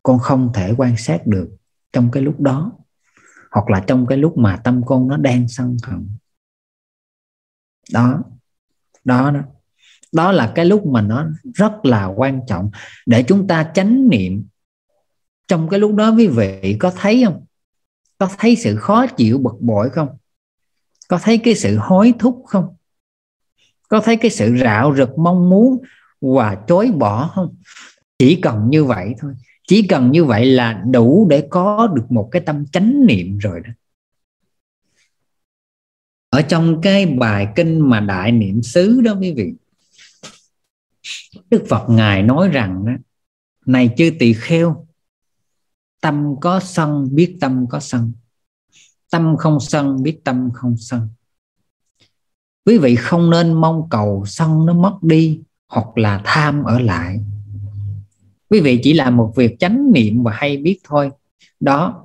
[0.03, 1.49] con không thể quan sát được
[1.93, 2.73] trong cái lúc đó,
[3.51, 6.09] hoặc là trong cái lúc mà tâm con nó đang sân hận.
[7.93, 8.23] Đó
[9.05, 9.41] đó đó.
[10.13, 12.71] Đó là cái lúc mà nó rất là quan trọng
[13.07, 14.47] để chúng ta chánh niệm
[15.49, 17.47] trong cái lúc đó quý vị có thấy không?
[18.19, 20.09] Có thấy sự khó chịu bực bội không?
[21.09, 22.77] Có thấy cái sự hối thúc không?
[23.89, 25.83] Có thấy cái sự rạo rực mong muốn
[26.21, 27.57] và chối bỏ không?
[28.19, 29.35] Chỉ cần như vậy thôi.
[29.69, 33.61] Chỉ cần như vậy là đủ để có được một cái tâm chánh niệm rồi
[33.65, 33.71] đó.
[36.29, 39.53] Ở trong cái bài kinh mà đại niệm xứ đó quý vị
[41.51, 42.93] đức phật ngài nói rằng đó,
[43.67, 44.84] này chư tỳ kheo
[46.05, 48.13] tâm có sân, biết tâm có sân.
[49.11, 51.09] Tâm không sân, biết tâm không sân.
[52.67, 57.21] Quý vị không nên mong cầu sân nó mất đi hoặc là tham ở lại.
[58.51, 61.11] Quý vị chỉ làm một việc chánh niệm và hay biết thôi.
[61.61, 62.05] Đó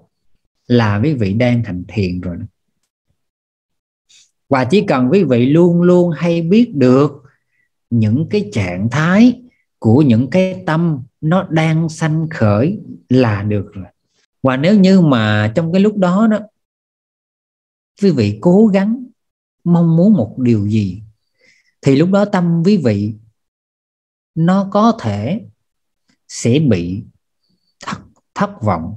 [0.68, 2.38] là quý vị đang thành thiền rồi
[4.50, 7.12] và chỉ cần quý vị luôn luôn hay biết được
[7.90, 9.42] những cái trạng thái
[9.80, 12.79] của những cái tâm nó đang sanh khởi
[13.10, 13.86] là được rồi.
[14.43, 16.39] Và nếu như mà trong cái lúc đó đó
[18.01, 19.05] quý vị cố gắng
[19.63, 21.03] mong muốn một điều gì
[21.82, 23.15] thì lúc đó tâm quý vị
[24.36, 25.45] nó có thể
[26.27, 27.03] sẽ bị
[27.84, 27.97] thất,
[28.36, 28.95] thất vọng.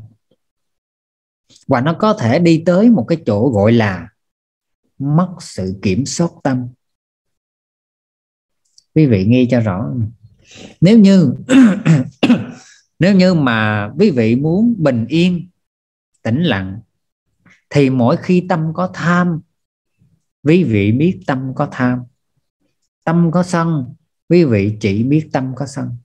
[1.66, 4.08] Và nó có thể đi tới một cái chỗ gọi là
[4.98, 6.68] mất sự kiểm soát tâm.
[8.94, 9.94] Quý vị nghe cho rõ.
[10.80, 11.35] Nếu như
[13.03, 15.49] nếu như mà quý vị muốn bình yên,
[16.23, 16.81] tĩnh lặng,
[17.71, 19.41] thì mỗi khi tâm có tham,
[20.43, 22.03] quý vị biết tâm có tham.
[23.05, 23.95] Tâm có sân,
[24.29, 25.97] quý vị chỉ biết tâm có sân.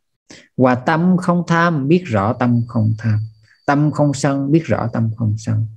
[0.56, 3.20] Và tâm không tham, biết rõ tâm không tham.
[3.66, 5.68] Tâm không sân, biết rõ tâm không sân.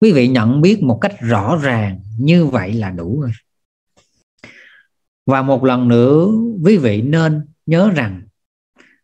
[0.00, 3.32] Quý vị nhận biết một cách rõ ràng, như vậy là đủ rồi.
[5.26, 6.26] Và một lần nữa,
[6.64, 8.22] quý vị nên nhớ rằng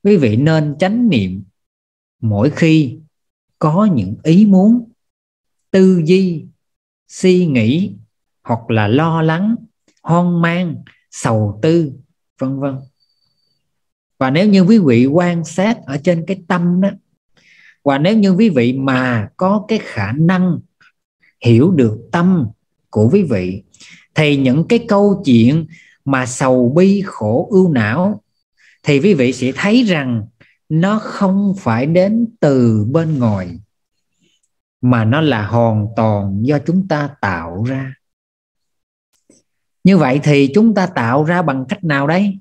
[0.06, 1.44] quý vị nên chánh niệm
[2.20, 2.98] mỗi khi
[3.58, 4.90] có những ý muốn,
[5.70, 6.46] tư duy,
[7.08, 7.94] suy nghĩ
[8.42, 9.56] hoặc là lo lắng,
[10.02, 10.76] hoang mang,
[11.10, 11.92] sầu tư,
[12.38, 12.76] vân vân.
[14.18, 16.90] Và nếu như quý vị quan sát ở trên cái tâm đó,
[17.84, 20.58] và nếu như quý vị mà có cái khả năng
[21.44, 22.46] hiểu được tâm
[22.90, 23.62] của quý vị,
[24.14, 25.66] thì những cái câu chuyện
[26.04, 28.22] mà sầu bi khổ ưu não
[28.86, 30.26] thì quý vị sẽ thấy rằng
[30.68, 33.60] nó không phải đến từ bên ngoài,
[34.80, 37.94] mà nó là hoàn toàn do chúng ta tạo ra.
[39.84, 42.40] Như vậy thì chúng ta tạo ra bằng cách nào đấy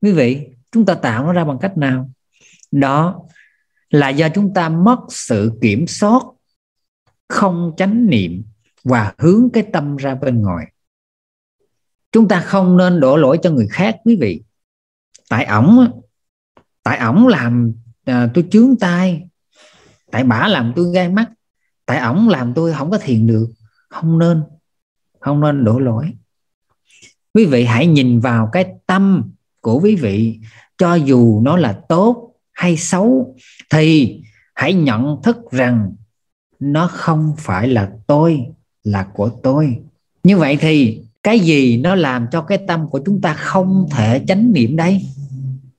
[0.00, 2.10] quý vị, chúng ta tạo nó ra bằng cách nào?
[2.70, 3.22] Đó
[3.90, 6.22] là do chúng ta mất sự kiểm soát,
[7.28, 8.44] không chánh niệm
[8.84, 10.72] và hướng cái tâm ra bên ngoài
[12.16, 14.42] chúng ta không nên đổ lỗi cho người khác quý vị.
[15.28, 16.00] Tại ổng
[16.82, 17.72] tại ổng làm
[18.04, 19.28] à, tôi chướng tai.
[20.10, 21.30] Tại bả làm tôi gai mắt.
[21.86, 23.48] Tại ổng làm tôi không có thiền được.
[23.88, 24.42] Không nên
[25.20, 26.12] không nên đổ lỗi.
[27.34, 30.40] Quý vị hãy nhìn vào cái tâm của quý vị.
[30.78, 33.36] Cho dù nó là tốt hay xấu
[33.70, 34.20] thì
[34.54, 35.92] hãy nhận thức rằng
[36.58, 38.46] nó không phải là tôi
[38.84, 39.78] là của tôi.
[40.22, 44.24] Như vậy thì cái gì nó làm cho cái tâm của chúng ta không thể
[44.28, 45.02] chánh niệm đây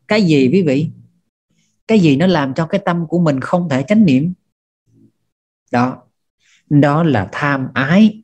[0.07, 0.89] cái gì quý vị?
[1.87, 4.33] Cái gì nó làm cho cái tâm của mình không thể chánh niệm?
[5.71, 6.03] Đó.
[6.69, 8.23] Đó là tham ái.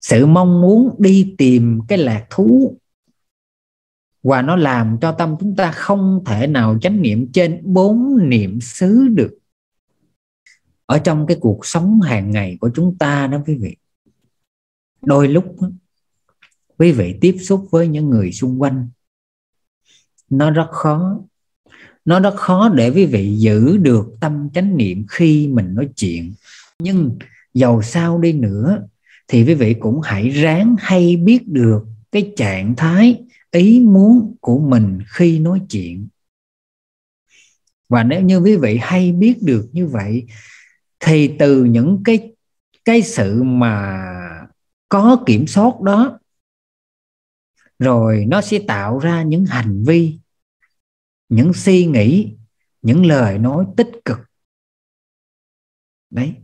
[0.00, 2.78] Sự mong muốn đi tìm cái lạc thú.
[4.22, 8.60] Và nó làm cho tâm chúng ta không thể nào chánh niệm trên bốn niệm
[8.60, 9.38] xứ được.
[10.86, 13.76] Ở trong cái cuộc sống hàng ngày của chúng ta đó quý vị.
[15.02, 15.56] Đôi lúc
[16.78, 18.88] quý vị tiếp xúc với những người xung quanh.
[20.30, 21.18] Nó rất khó.
[22.04, 26.34] Nó rất khó để quý vị giữ được tâm chánh niệm khi mình nói chuyện.
[26.78, 27.18] Nhưng
[27.54, 28.86] dầu sao đi nữa,
[29.28, 34.58] thì quý vị cũng hãy ráng hay biết được cái trạng thái, ý muốn của
[34.58, 36.08] mình khi nói chuyện.
[37.88, 40.26] Và nếu như quý vị hay biết được như vậy,
[41.00, 42.32] thì từ những cái
[42.84, 44.04] cái sự mà
[44.88, 46.18] có kiểm soát đó
[47.78, 50.18] rồi nó sẽ tạo ra những hành vi,
[51.28, 52.36] những suy nghĩ,
[52.82, 54.18] những lời nói tích cực.
[56.10, 56.34] Đấy,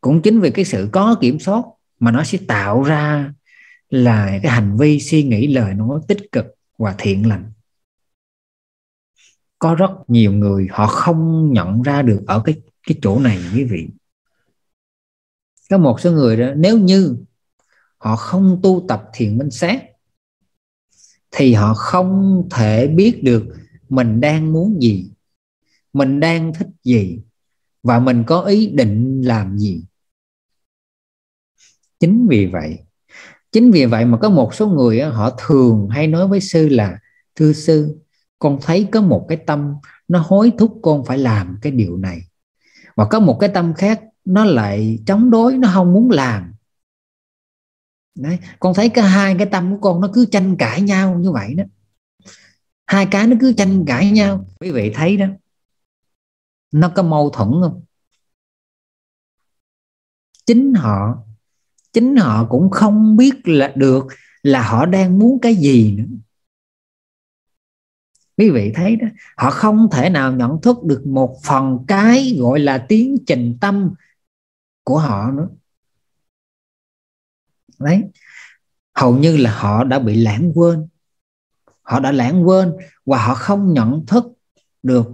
[0.00, 1.62] cũng chính vì cái sự có kiểm soát
[1.98, 3.34] mà nó sẽ tạo ra
[3.88, 6.46] là cái hành vi, suy nghĩ, lời nói tích cực
[6.78, 7.52] và thiện lành.
[9.58, 13.64] Có rất nhiều người họ không nhận ra được ở cái cái chỗ này, quý
[13.64, 13.88] vị.
[15.70, 17.16] Có một số người đó, nếu như
[17.98, 19.82] họ không tu tập thiền minh sát
[21.30, 23.46] thì họ không thể biết được
[23.88, 25.10] mình đang muốn gì,
[25.92, 27.20] mình đang thích gì,
[27.82, 29.84] và mình có ý định làm gì.
[32.00, 32.78] Chính vì vậy,
[33.52, 36.98] chính vì vậy mà có một số người họ thường hay nói với sư là,
[37.34, 37.98] thưa sư,
[38.38, 39.74] con thấy có một cái tâm
[40.08, 42.20] nó hối thúc con phải làm cái điều này,
[42.96, 46.49] và có một cái tâm khác nó lại chống đối, nó không muốn làm.
[48.14, 51.32] Đấy, con thấy cái hai cái tâm của con nó cứ tranh cãi nhau như
[51.32, 51.64] vậy đó.
[52.86, 54.46] Hai cái nó cứ tranh cãi nhau.
[54.60, 55.26] Quý vị thấy đó
[56.72, 57.84] nó có mâu thuẫn không?
[60.46, 61.24] Chính họ
[61.92, 64.06] chính họ cũng không biết là được
[64.42, 66.04] là họ đang muốn cái gì nữa.
[68.36, 72.60] Quý vị thấy đó họ không thể nào nhận thức được một phần cái gọi
[72.60, 73.94] là tiến trình tâm
[74.84, 75.48] của họ nữa
[77.80, 78.02] đấy.
[78.94, 80.88] Hầu như là họ đã bị lãng quên.
[81.82, 82.72] Họ đã lãng quên
[83.06, 84.24] và họ không nhận thức
[84.82, 85.06] được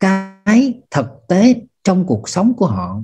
[0.00, 3.00] cái thực tế trong cuộc sống của họ.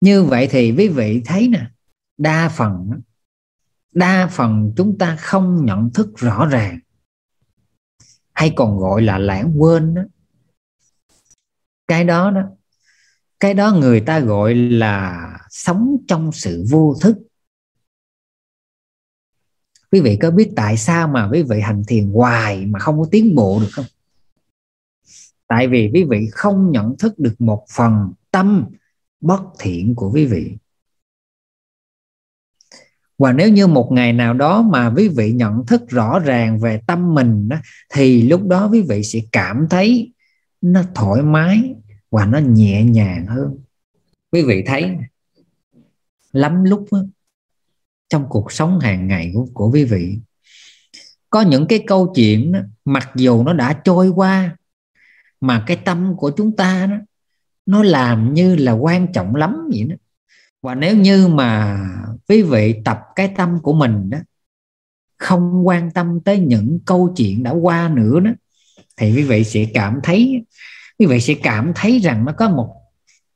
[0.00, 1.66] Như vậy thì quý vị thấy nè,
[2.18, 2.90] đa phần
[3.92, 6.78] đa phần chúng ta không nhận thức rõ ràng,
[8.32, 10.02] hay còn gọi là lãng quên đó
[11.86, 12.42] cái đó đó
[13.42, 17.16] cái đó người ta gọi là sống trong sự vô thức.
[19.92, 23.08] Quý vị có biết tại sao mà quý vị hành thiền hoài mà không có
[23.10, 23.84] tiến bộ được không?
[25.46, 28.66] Tại vì quý vị không nhận thức được một phần tâm
[29.20, 30.56] bất thiện của quý vị.
[33.18, 36.80] Và nếu như một ngày nào đó mà quý vị nhận thức rõ ràng về
[36.86, 37.56] tâm mình đó,
[37.92, 40.12] thì lúc đó quý vị sẽ cảm thấy
[40.60, 41.74] nó thoải mái
[42.12, 43.58] và nó nhẹ nhàng hơn.
[44.32, 44.96] Quý vị thấy
[46.32, 46.98] lắm lúc đó,
[48.08, 50.18] trong cuộc sống hàng ngày của, của quý vị
[51.30, 54.56] có những cái câu chuyện đó, mặc dù nó đã trôi qua
[55.40, 56.96] mà cái tâm của chúng ta đó
[57.66, 59.96] nó làm như là quan trọng lắm vậy đó.
[60.62, 61.80] Và nếu như mà
[62.28, 64.18] quý vị tập cái tâm của mình đó
[65.18, 68.30] không quan tâm tới những câu chuyện đã qua nữa đó
[68.96, 70.44] thì quý vị sẽ cảm thấy
[71.02, 72.74] quý vị sẽ cảm thấy rằng nó có một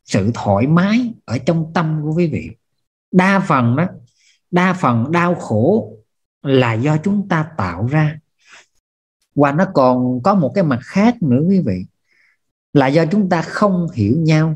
[0.05, 2.51] sự thoải mái ở trong tâm của quý vị.
[3.13, 3.87] Đa phần đó,
[4.51, 5.93] đa phần đau khổ
[6.43, 8.19] là do chúng ta tạo ra.
[9.35, 11.87] Và nó còn có một cái mặt khác nữa quý vị,
[12.73, 14.55] là do chúng ta không hiểu nhau.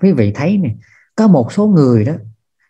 [0.00, 0.74] Quý vị thấy nè,
[1.14, 2.14] có một số người đó,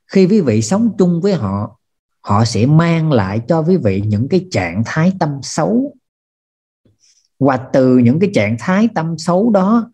[0.07, 1.79] khi quý vị sống chung với họ
[2.21, 5.97] họ sẽ mang lại cho quý vị những cái trạng thái tâm xấu
[7.39, 9.91] và từ những cái trạng thái tâm xấu đó,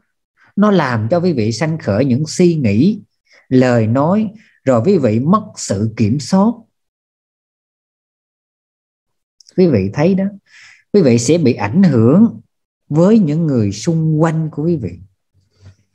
[0.56, 3.00] nó làm cho quý vị sanh khởi những suy nghĩ,
[3.48, 4.30] lời nói,
[4.64, 6.52] rồi quý vị mất sự kiểm soát.
[9.56, 10.24] Quý vị thấy đó,
[10.92, 12.40] quý vị sẽ bị ảnh hưởng
[12.88, 14.98] với những người xung quanh của quý vị.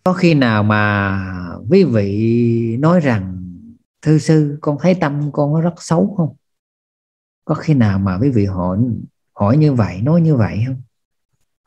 [0.03, 1.21] Có khi nào mà
[1.69, 3.33] quý vị nói rằng,
[4.01, 6.35] thư sư, con thấy tâm con nó rất xấu không?
[7.45, 8.79] Có khi nào mà quý vị hỏi
[9.33, 10.81] hỏi như vậy, nói như vậy không?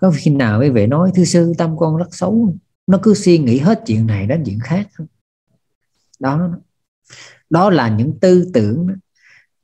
[0.00, 2.56] Có khi nào quý vị nói, thư sư, tâm con rất xấu.
[2.86, 4.88] Nó cứ suy nghĩ hết chuyện này đến chuyện khác.
[6.20, 6.50] Đó.
[7.50, 8.88] Đó là những tư tưởng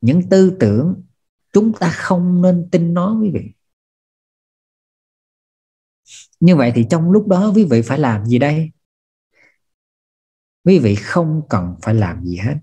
[0.01, 1.03] những tư tưởng
[1.53, 3.53] chúng ta không nên tin nó, quý vị.
[6.39, 8.71] Như vậy thì trong lúc đó quý vị phải làm gì đây?
[10.63, 12.55] Quý vị không cần phải làm gì hết,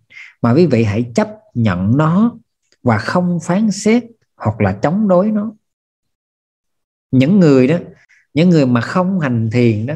[0.42, 2.38] mà quý vị hãy chấp nhận nó
[2.82, 4.04] và không phán xét
[4.36, 5.52] hoặc là chống đối nó
[7.18, 7.76] những người đó,
[8.34, 9.94] những người mà không hành thiền đó,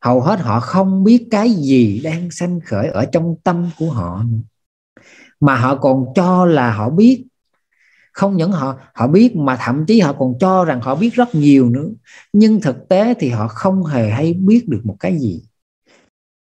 [0.00, 4.24] hầu hết họ không biết cái gì đang sanh khởi ở trong tâm của họ.
[5.40, 7.24] Mà họ còn cho là họ biết.
[8.12, 11.34] Không những họ họ biết mà thậm chí họ còn cho rằng họ biết rất
[11.34, 11.88] nhiều nữa.
[12.32, 15.42] Nhưng thực tế thì họ không hề hay biết được một cái gì.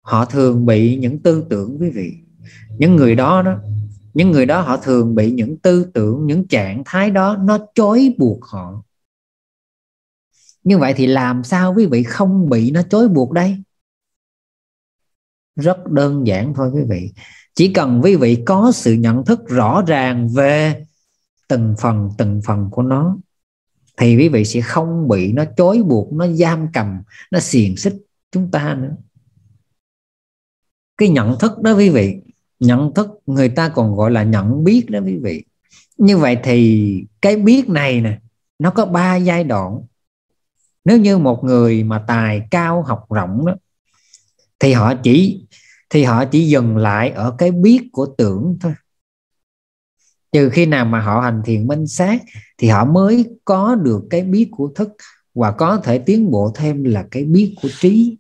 [0.02, 2.14] Họ thường bị những tư tưởng, quý vị.
[2.78, 3.58] Những người đó đó,
[4.14, 8.16] những người đó họ thường bị những tư tưởng, những trạng thái đó nó chối
[8.18, 8.84] buộc họ
[10.64, 13.58] như vậy thì làm sao quý vị không bị nó chối buộc đây?
[15.56, 17.12] Rất đơn giản thôi quý vị.
[17.56, 20.86] Chỉ cần quý vị có sự nhận thức rõ ràng về
[21.48, 23.18] từng phần từng phần của nó,
[23.98, 27.02] thì quý vị sẽ không bị nó chối buộc, nó giam cầm,
[27.32, 27.96] nó xiềng xích
[28.32, 28.96] chúng ta nữa.
[30.98, 32.22] Cái nhận thức đó quý vị,
[32.60, 35.44] nhận thức người ta còn gọi là nhận biết đó quý vị.
[35.98, 38.20] Như vậy thì cái biết này nè,
[38.60, 39.82] nó có ba giai đoạn
[40.86, 43.56] nếu như một người mà tài cao học rộng đó,
[44.60, 45.46] thì họ chỉ,
[45.90, 48.74] thì họ chỉ dừng lại ở cái biết của tưởng thôi.
[50.32, 52.22] Trừ khi nào mà họ hành thiền minh sát,
[52.58, 54.90] thì họ mới có được cái biết của thức
[55.34, 58.18] và có thể tiến bộ thêm là cái biết của trí.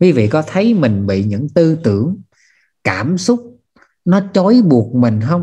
[0.00, 2.22] Quý vị có thấy mình bị những tư tưởng,
[2.84, 3.60] cảm xúc
[4.04, 5.42] nó trói buộc mình không?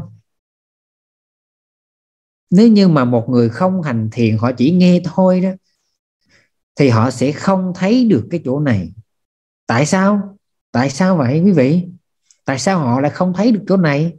[2.51, 5.49] Nếu như mà một người không hành thiền, họ chỉ nghe thôi đó,
[6.75, 8.93] thì họ sẽ không thấy được cái chỗ này.
[9.67, 10.37] Tại sao?
[10.71, 11.83] Tại sao vậy quý vị?
[12.45, 14.13] Tại sao họ lại không thấy được chỗ này?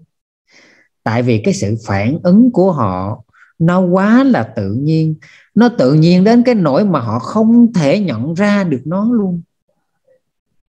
[1.02, 3.24] Tại vì cái sự phản ứng của họ,
[3.58, 5.14] nó quá là tự nhiên.
[5.54, 9.42] Nó tự nhiên đến cái nỗi mà họ không thể nhận ra được nó luôn.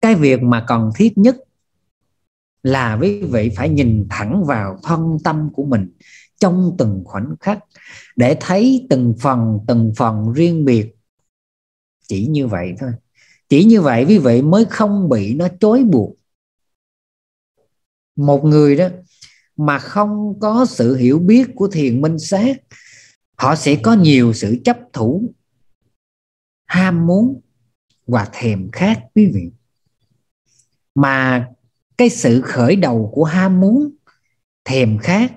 [0.00, 1.36] Cái việc mà cần thiết nhất
[2.62, 5.90] là quý vị phải nhìn thẳng vào thân tâm của mình
[6.40, 7.58] trong từng khoảnh khắc,
[8.16, 10.92] để thấy từng phần từng phần riêng biệt.
[12.08, 12.90] Chỉ như vậy thôi.
[13.48, 16.16] Chỉ như vậy quý vị mới không bị nó chối buộc.
[18.16, 18.88] Một người đó
[19.56, 22.56] mà không có sự hiểu biết của thiền minh sát,
[23.34, 25.34] họ sẽ có nhiều sự chấp thủ,
[26.66, 27.40] ham muốn
[28.06, 29.50] và thèm khát quý vị.
[30.94, 31.48] Mà
[31.98, 33.90] cái sự khởi đầu của ham muốn,
[34.64, 35.32] thèm khát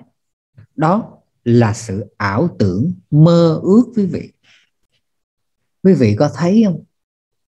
[0.80, 4.32] đó là sự ảo tưởng mơ ước quý vị.
[5.82, 6.84] Quý vị có thấy không?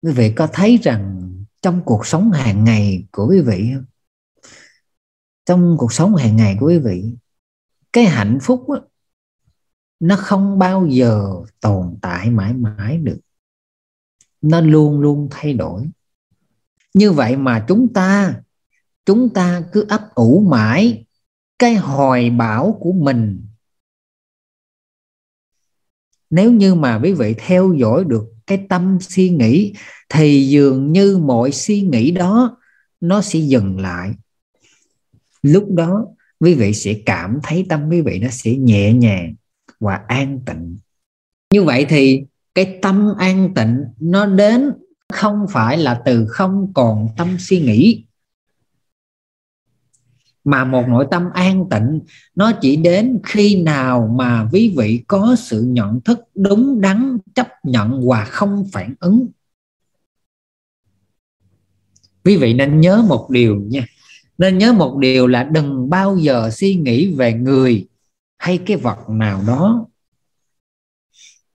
[0.03, 3.85] Quý vị có thấy rằng trong cuộc sống hàng ngày của quý vị không?
[5.47, 7.05] Trong cuộc sống hàng ngày của quý vị
[7.93, 8.81] cái hạnh phúc đó,
[10.01, 13.21] nó không bao giờ tồn tại mãi mãi được.
[14.41, 15.91] Nó luôn luôn thay đổi.
[16.95, 18.41] Như vậy mà chúng ta
[19.05, 21.05] chúng ta cứ ấp ủ mãi
[21.61, 23.47] cái hoài bão của mình.
[26.31, 29.75] Nếu như mà quý vị theo dõi được cái tâm suy nghĩ,
[30.09, 32.59] thì dường như mọi suy nghĩ đó,
[33.01, 34.11] nó sẽ dừng lại.
[35.43, 36.07] Lúc đó,
[36.41, 39.35] quý vị sẽ cảm thấy tâm quý vị nó sẽ nhẹ nhàng
[39.81, 40.79] và an tịnh.
[41.53, 44.71] Như vậy thì cái tâm an tịnh nó đến
[45.13, 48.05] không phải là từ không còn tâm suy nghĩ
[50.45, 52.01] mà một nội tâm an tịnh,
[52.35, 57.49] nó chỉ đến khi nào mà quý vị có sự nhận thức đúng đắn, chấp
[57.63, 59.29] nhận và không phản ứng.
[62.25, 63.87] Quý vị nên nhớ một điều nha.
[64.39, 67.89] Nên nhớ một điều là đừng bao giờ suy nghĩ về người
[68.39, 69.87] hay cái vật nào đó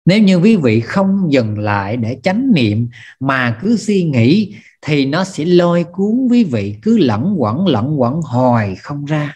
[0.05, 2.89] nếu như quý vị không dừng lại để chánh niệm
[3.19, 8.01] mà cứ suy nghĩ, thì nó sẽ lôi cuốn quý vị cứ lẫn quẩn lẫn
[8.01, 9.35] quẩn hoài không ra.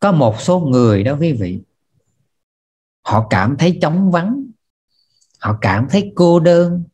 [0.00, 1.60] Có một số người đó quý vị,
[3.06, 4.44] họ cảm thấy trống vắng,
[5.40, 6.84] họ cảm thấy cô đơn,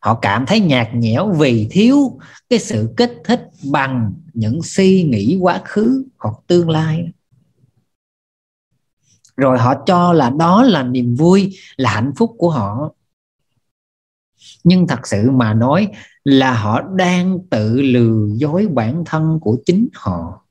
[0.00, 2.18] họ cảm thấy nhạt nhẽo vì thiếu
[2.48, 7.08] cái sự kích thích bằng những suy nghĩ quá khứ hoặc tương lai
[9.36, 12.90] rồi họ cho là đó là niềm vui, là hạnh phúc của họ.
[14.64, 15.88] Nhưng thật sự mà nói
[16.24, 20.46] là họ đang tự lừa dối bản thân của chính họ.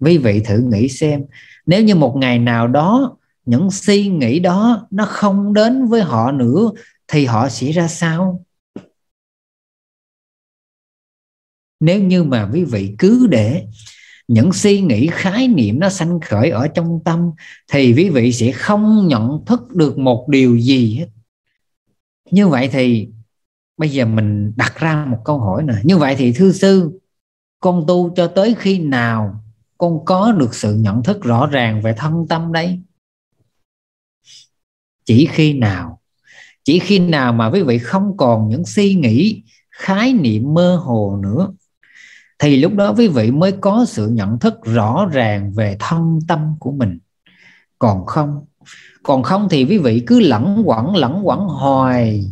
[0.00, 1.24] Quý vị thử nghĩ xem,
[1.66, 6.32] nếu như một ngày nào đó, những suy nghĩ đó nó không đến với họ
[6.32, 6.70] nữa,
[7.08, 8.44] thì họ sẽ ra sao?
[11.80, 13.66] Nếu như mà quý vị cứ để
[14.28, 17.30] những suy nghĩ, khái niệm nó sanh khởi ở trong tâm
[17.72, 21.08] thì quý vị sẽ không nhận thức được một điều gì hết.
[22.30, 23.08] Như vậy thì
[23.76, 25.74] bây giờ mình đặt ra một câu hỏi nè.
[25.84, 27.00] Như vậy thì thư sư,
[27.60, 29.42] con tu cho tới khi nào
[29.78, 32.80] con có được sự nhận thức rõ ràng về thân tâm đấy
[35.06, 36.00] chỉ khi nào?
[36.64, 41.18] Chỉ khi nào mà quý vị không còn những suy nghĩ, khái niệm mơ hồ
[41.22, 41.52] nữa?
[42.38, 46.54] Thì lúc đó quý vị mới có sự nhận thức rõ ràng về thân tâm
[46.60, 46.98] của mình.
[47.78, 48.44] Còn không
[49.02, 52.24] còn không thì quý vị cứ lẫn quẩn lẫn quẩn hoài.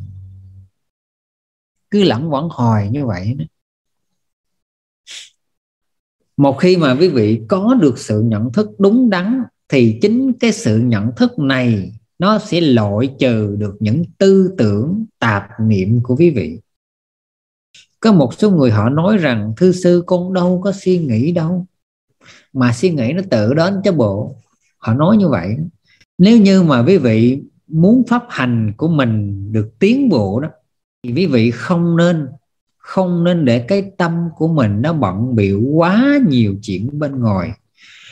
[1.91, 3.45] Cứ lẫn quẩn hoài như vậy đó.
[6.37, 10.53] một khi mà quý vị có được sự nhận thức đúng đắn, thì chính cái
[10.53, 16.17] sự nhận thức này nó sẽ loại trừ được những tư tưởng, tạp niệm của
[16.17, 16.61] quý vị
[18.05, 21.67] có một số người họ nói rằng, thư sư, con đâu có suy nghĩ đâu.
[22.53, 24.37] Mà suy nghĩ nó tự đến cho bộ,
[24.79, 25.57] họ nói như vậy.
[26.19, 30.49] Nếu như mà quý vị muốn pháp hành của mình được tiến bộ đó,
[31.03, 32.27] thì quý vị không nên
[32.77, 37.51] không nên để cái tâm của mình nó bận biểu quá nhiều chuyện bên ngoài.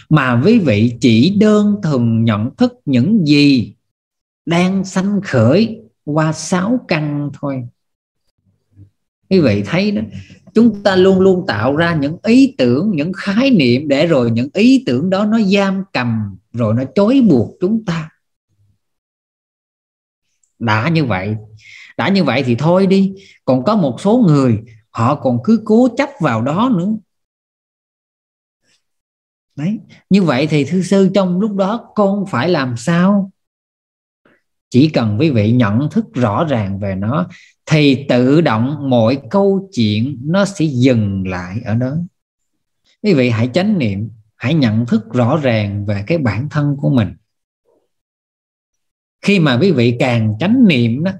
[0.09, 3.75] Mà quý vị chỉ đơn thuần nhận thức những gì
[4.47, 7.63] đang sanh khởi qua sáu căn thôi
[9.33, 10.03] quý vị thấy đó,
[10.55, 14.49] chúng ta luôn luôn tạo ra những ý tưởng, những khái niệm để rồi những
[14.55, 18.09] ý tưởng đó nó giam cầm, rồi nó chối buộc chúng ta.
[20.59, 21.37] Đã như vậy,
[21.97, 23.15] đã như vậy thì thôi đi.
[23.45, 26.91] Còn có một số người, họ còn cứ cố chấp vào đó nữa.
[29.57, 29.79] Đấy,
[30.11, 33.31] như vậy thì thư sư trong lúc đó con phải làm sao?
[34.71, 37.29] Chỉ cần quý vị nhận thức rõ ràng về nó
[37.67, 41.97] thì tự động mọi câu chuyện nó sẽ dừng lại ở đó.
[43.03, 46.91] Quý vị hãy chánh niệm, hãy nhận thức rõ ràng về cái bản thân của
[46.91, 47.09] mình.
[49.23, 51.13] Khi mà quý vị càng chánh niệm đó,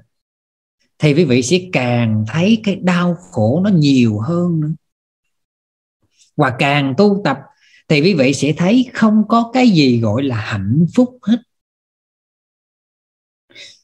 [0.99, 4.71] thì quý vị sẽ càng thấy cái đau khổ nó nhiều hơn nữa.
[6.35, 7.37] Và càng tu tập,
[7.87, 11.37] thì quý vị sẽ thấy không có cái gì gọi là hạnh phúc hết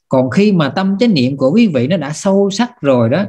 [0.09, 3.25] còn khi mà tâm chánh niệm của quý vị nó đã sâu sắc rồi đó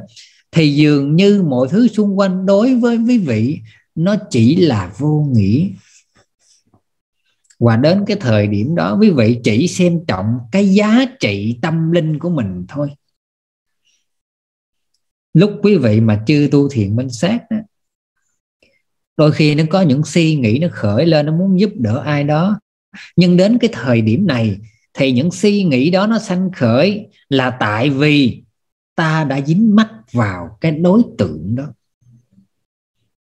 [0.51, 3.59] thì dường như mọi thứ xung quanh đối với quý vị
[3.95, 5.67] nó chỉ là vô nghĩa
[7.61, 11.91] và đến cái thời điểm đó quý vị chỉ xem trọng cái giá trị tâm
[11.91, 12.89] linh của mình thôi.
[15.33, 17.57] Lúc quý vị mà chưa tu thiền minh sát đó,
[19.17, 22.23] đôi khi nó có những suy nghĩ nó khởi lên nó muốn giúp đỡ ai
[22.23, 22.59] đó.
[23.15, 24.57] Nhưng đến cái thời điểm này
[24.93, 28.43] thì những suy nghĩ đó nó sanh khởi là tại vì
[28.95, 31.63] ta đã dính mắc vào cái đối tượng đó.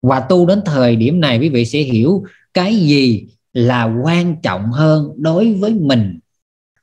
[0.02, 4.72] Và tu đến thời điểm này quý vị sẽ hiểu cái gì là quan trọng
[4.72, 6.18] hơn đối với mình.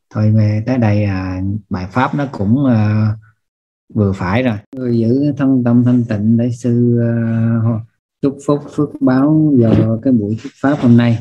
[0.09, 3.11] Thôi mà tới đây à, bài pháp nó cũng à,
[3.93, 4.57] vừa phải rồi.
[4.75, 7.09] Người giữ thân tâm thanh tịnh để sư à,
[8.21, 11.17] chúc phúc phước báo do cái buổi thuyết pháp hôm nay.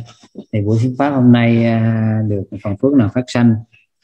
[0.53, 3.55] Thì buổi thuyết pháp hôm nay uh, được phần phước nào phát sanh.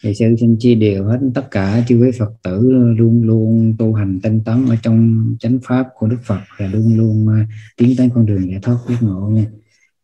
[0.02, 3.94] Thì sư xin chia đều hết tất cả chư quý phật tử luôn luôn tu
[3.94, 7.94] hành tinh tấn ở trong chánh pháp của đức phật và luôn luôn uh, tiến
[7.98, 9.46] tới con đường giải thoát giác ngộ nha.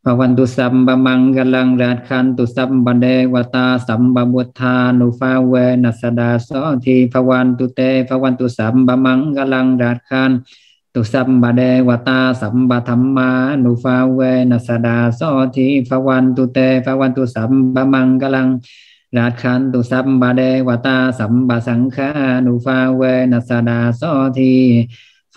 [0.05, 4.25] Pavan tu sam ba mang galang rat khan Bhavantu samba mangalang radkhantu samba devata samba
[4.25, 9.99] buddha pha we nasada so thi bhavantu te pavan tu sam ba mang galang rat
[10.09, 10.41] khan
[11.01, 13.31] ตุสัมบเดวตาสัมบธรรมา
[13.65, 14.21] นุฟาเว
[14.51, 18.49] นัสดาสอทีภวันตุเตภวันตุสัมบมังกลัง
[19.17, 22.11] ราคันตุสัมบเดวตาสัมบสังฆา
[22.47, 24.55] นุฟาเวนัสดาสอที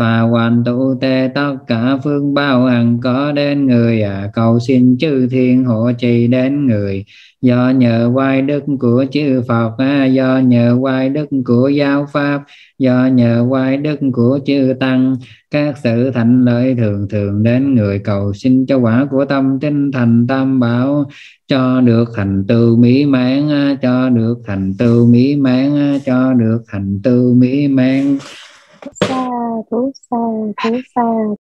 [0.02, 4.30] Phà hoàn tụ tê tất cả phương bao hằng có đến người à.
[4.34, 7.06] Cầu xin chư thiên hộ trì đến người.
[7.42, 12.42] Do nhờ quay đức của chư Phật à, do nhờ quay đức của giáo pháp
[12.80, 15.16] do nhờ quay đức của chư tăng
[15.52, 18.00] các sự thành lợi thường thường đến người.
[18.00, 21.10] Cầu xin cho quả của tâm tinh thành tam bảo
[21.48, 23.50] cho được thành tựu mỹ mãn
[23.82, 28.18] cho được thành tựu mỹ mãn cho được thành tựu mỹ mãn
[28.90, 29.18] sa
[29.70, 30.20] thú sa
[30.60, 31.06] thú sa.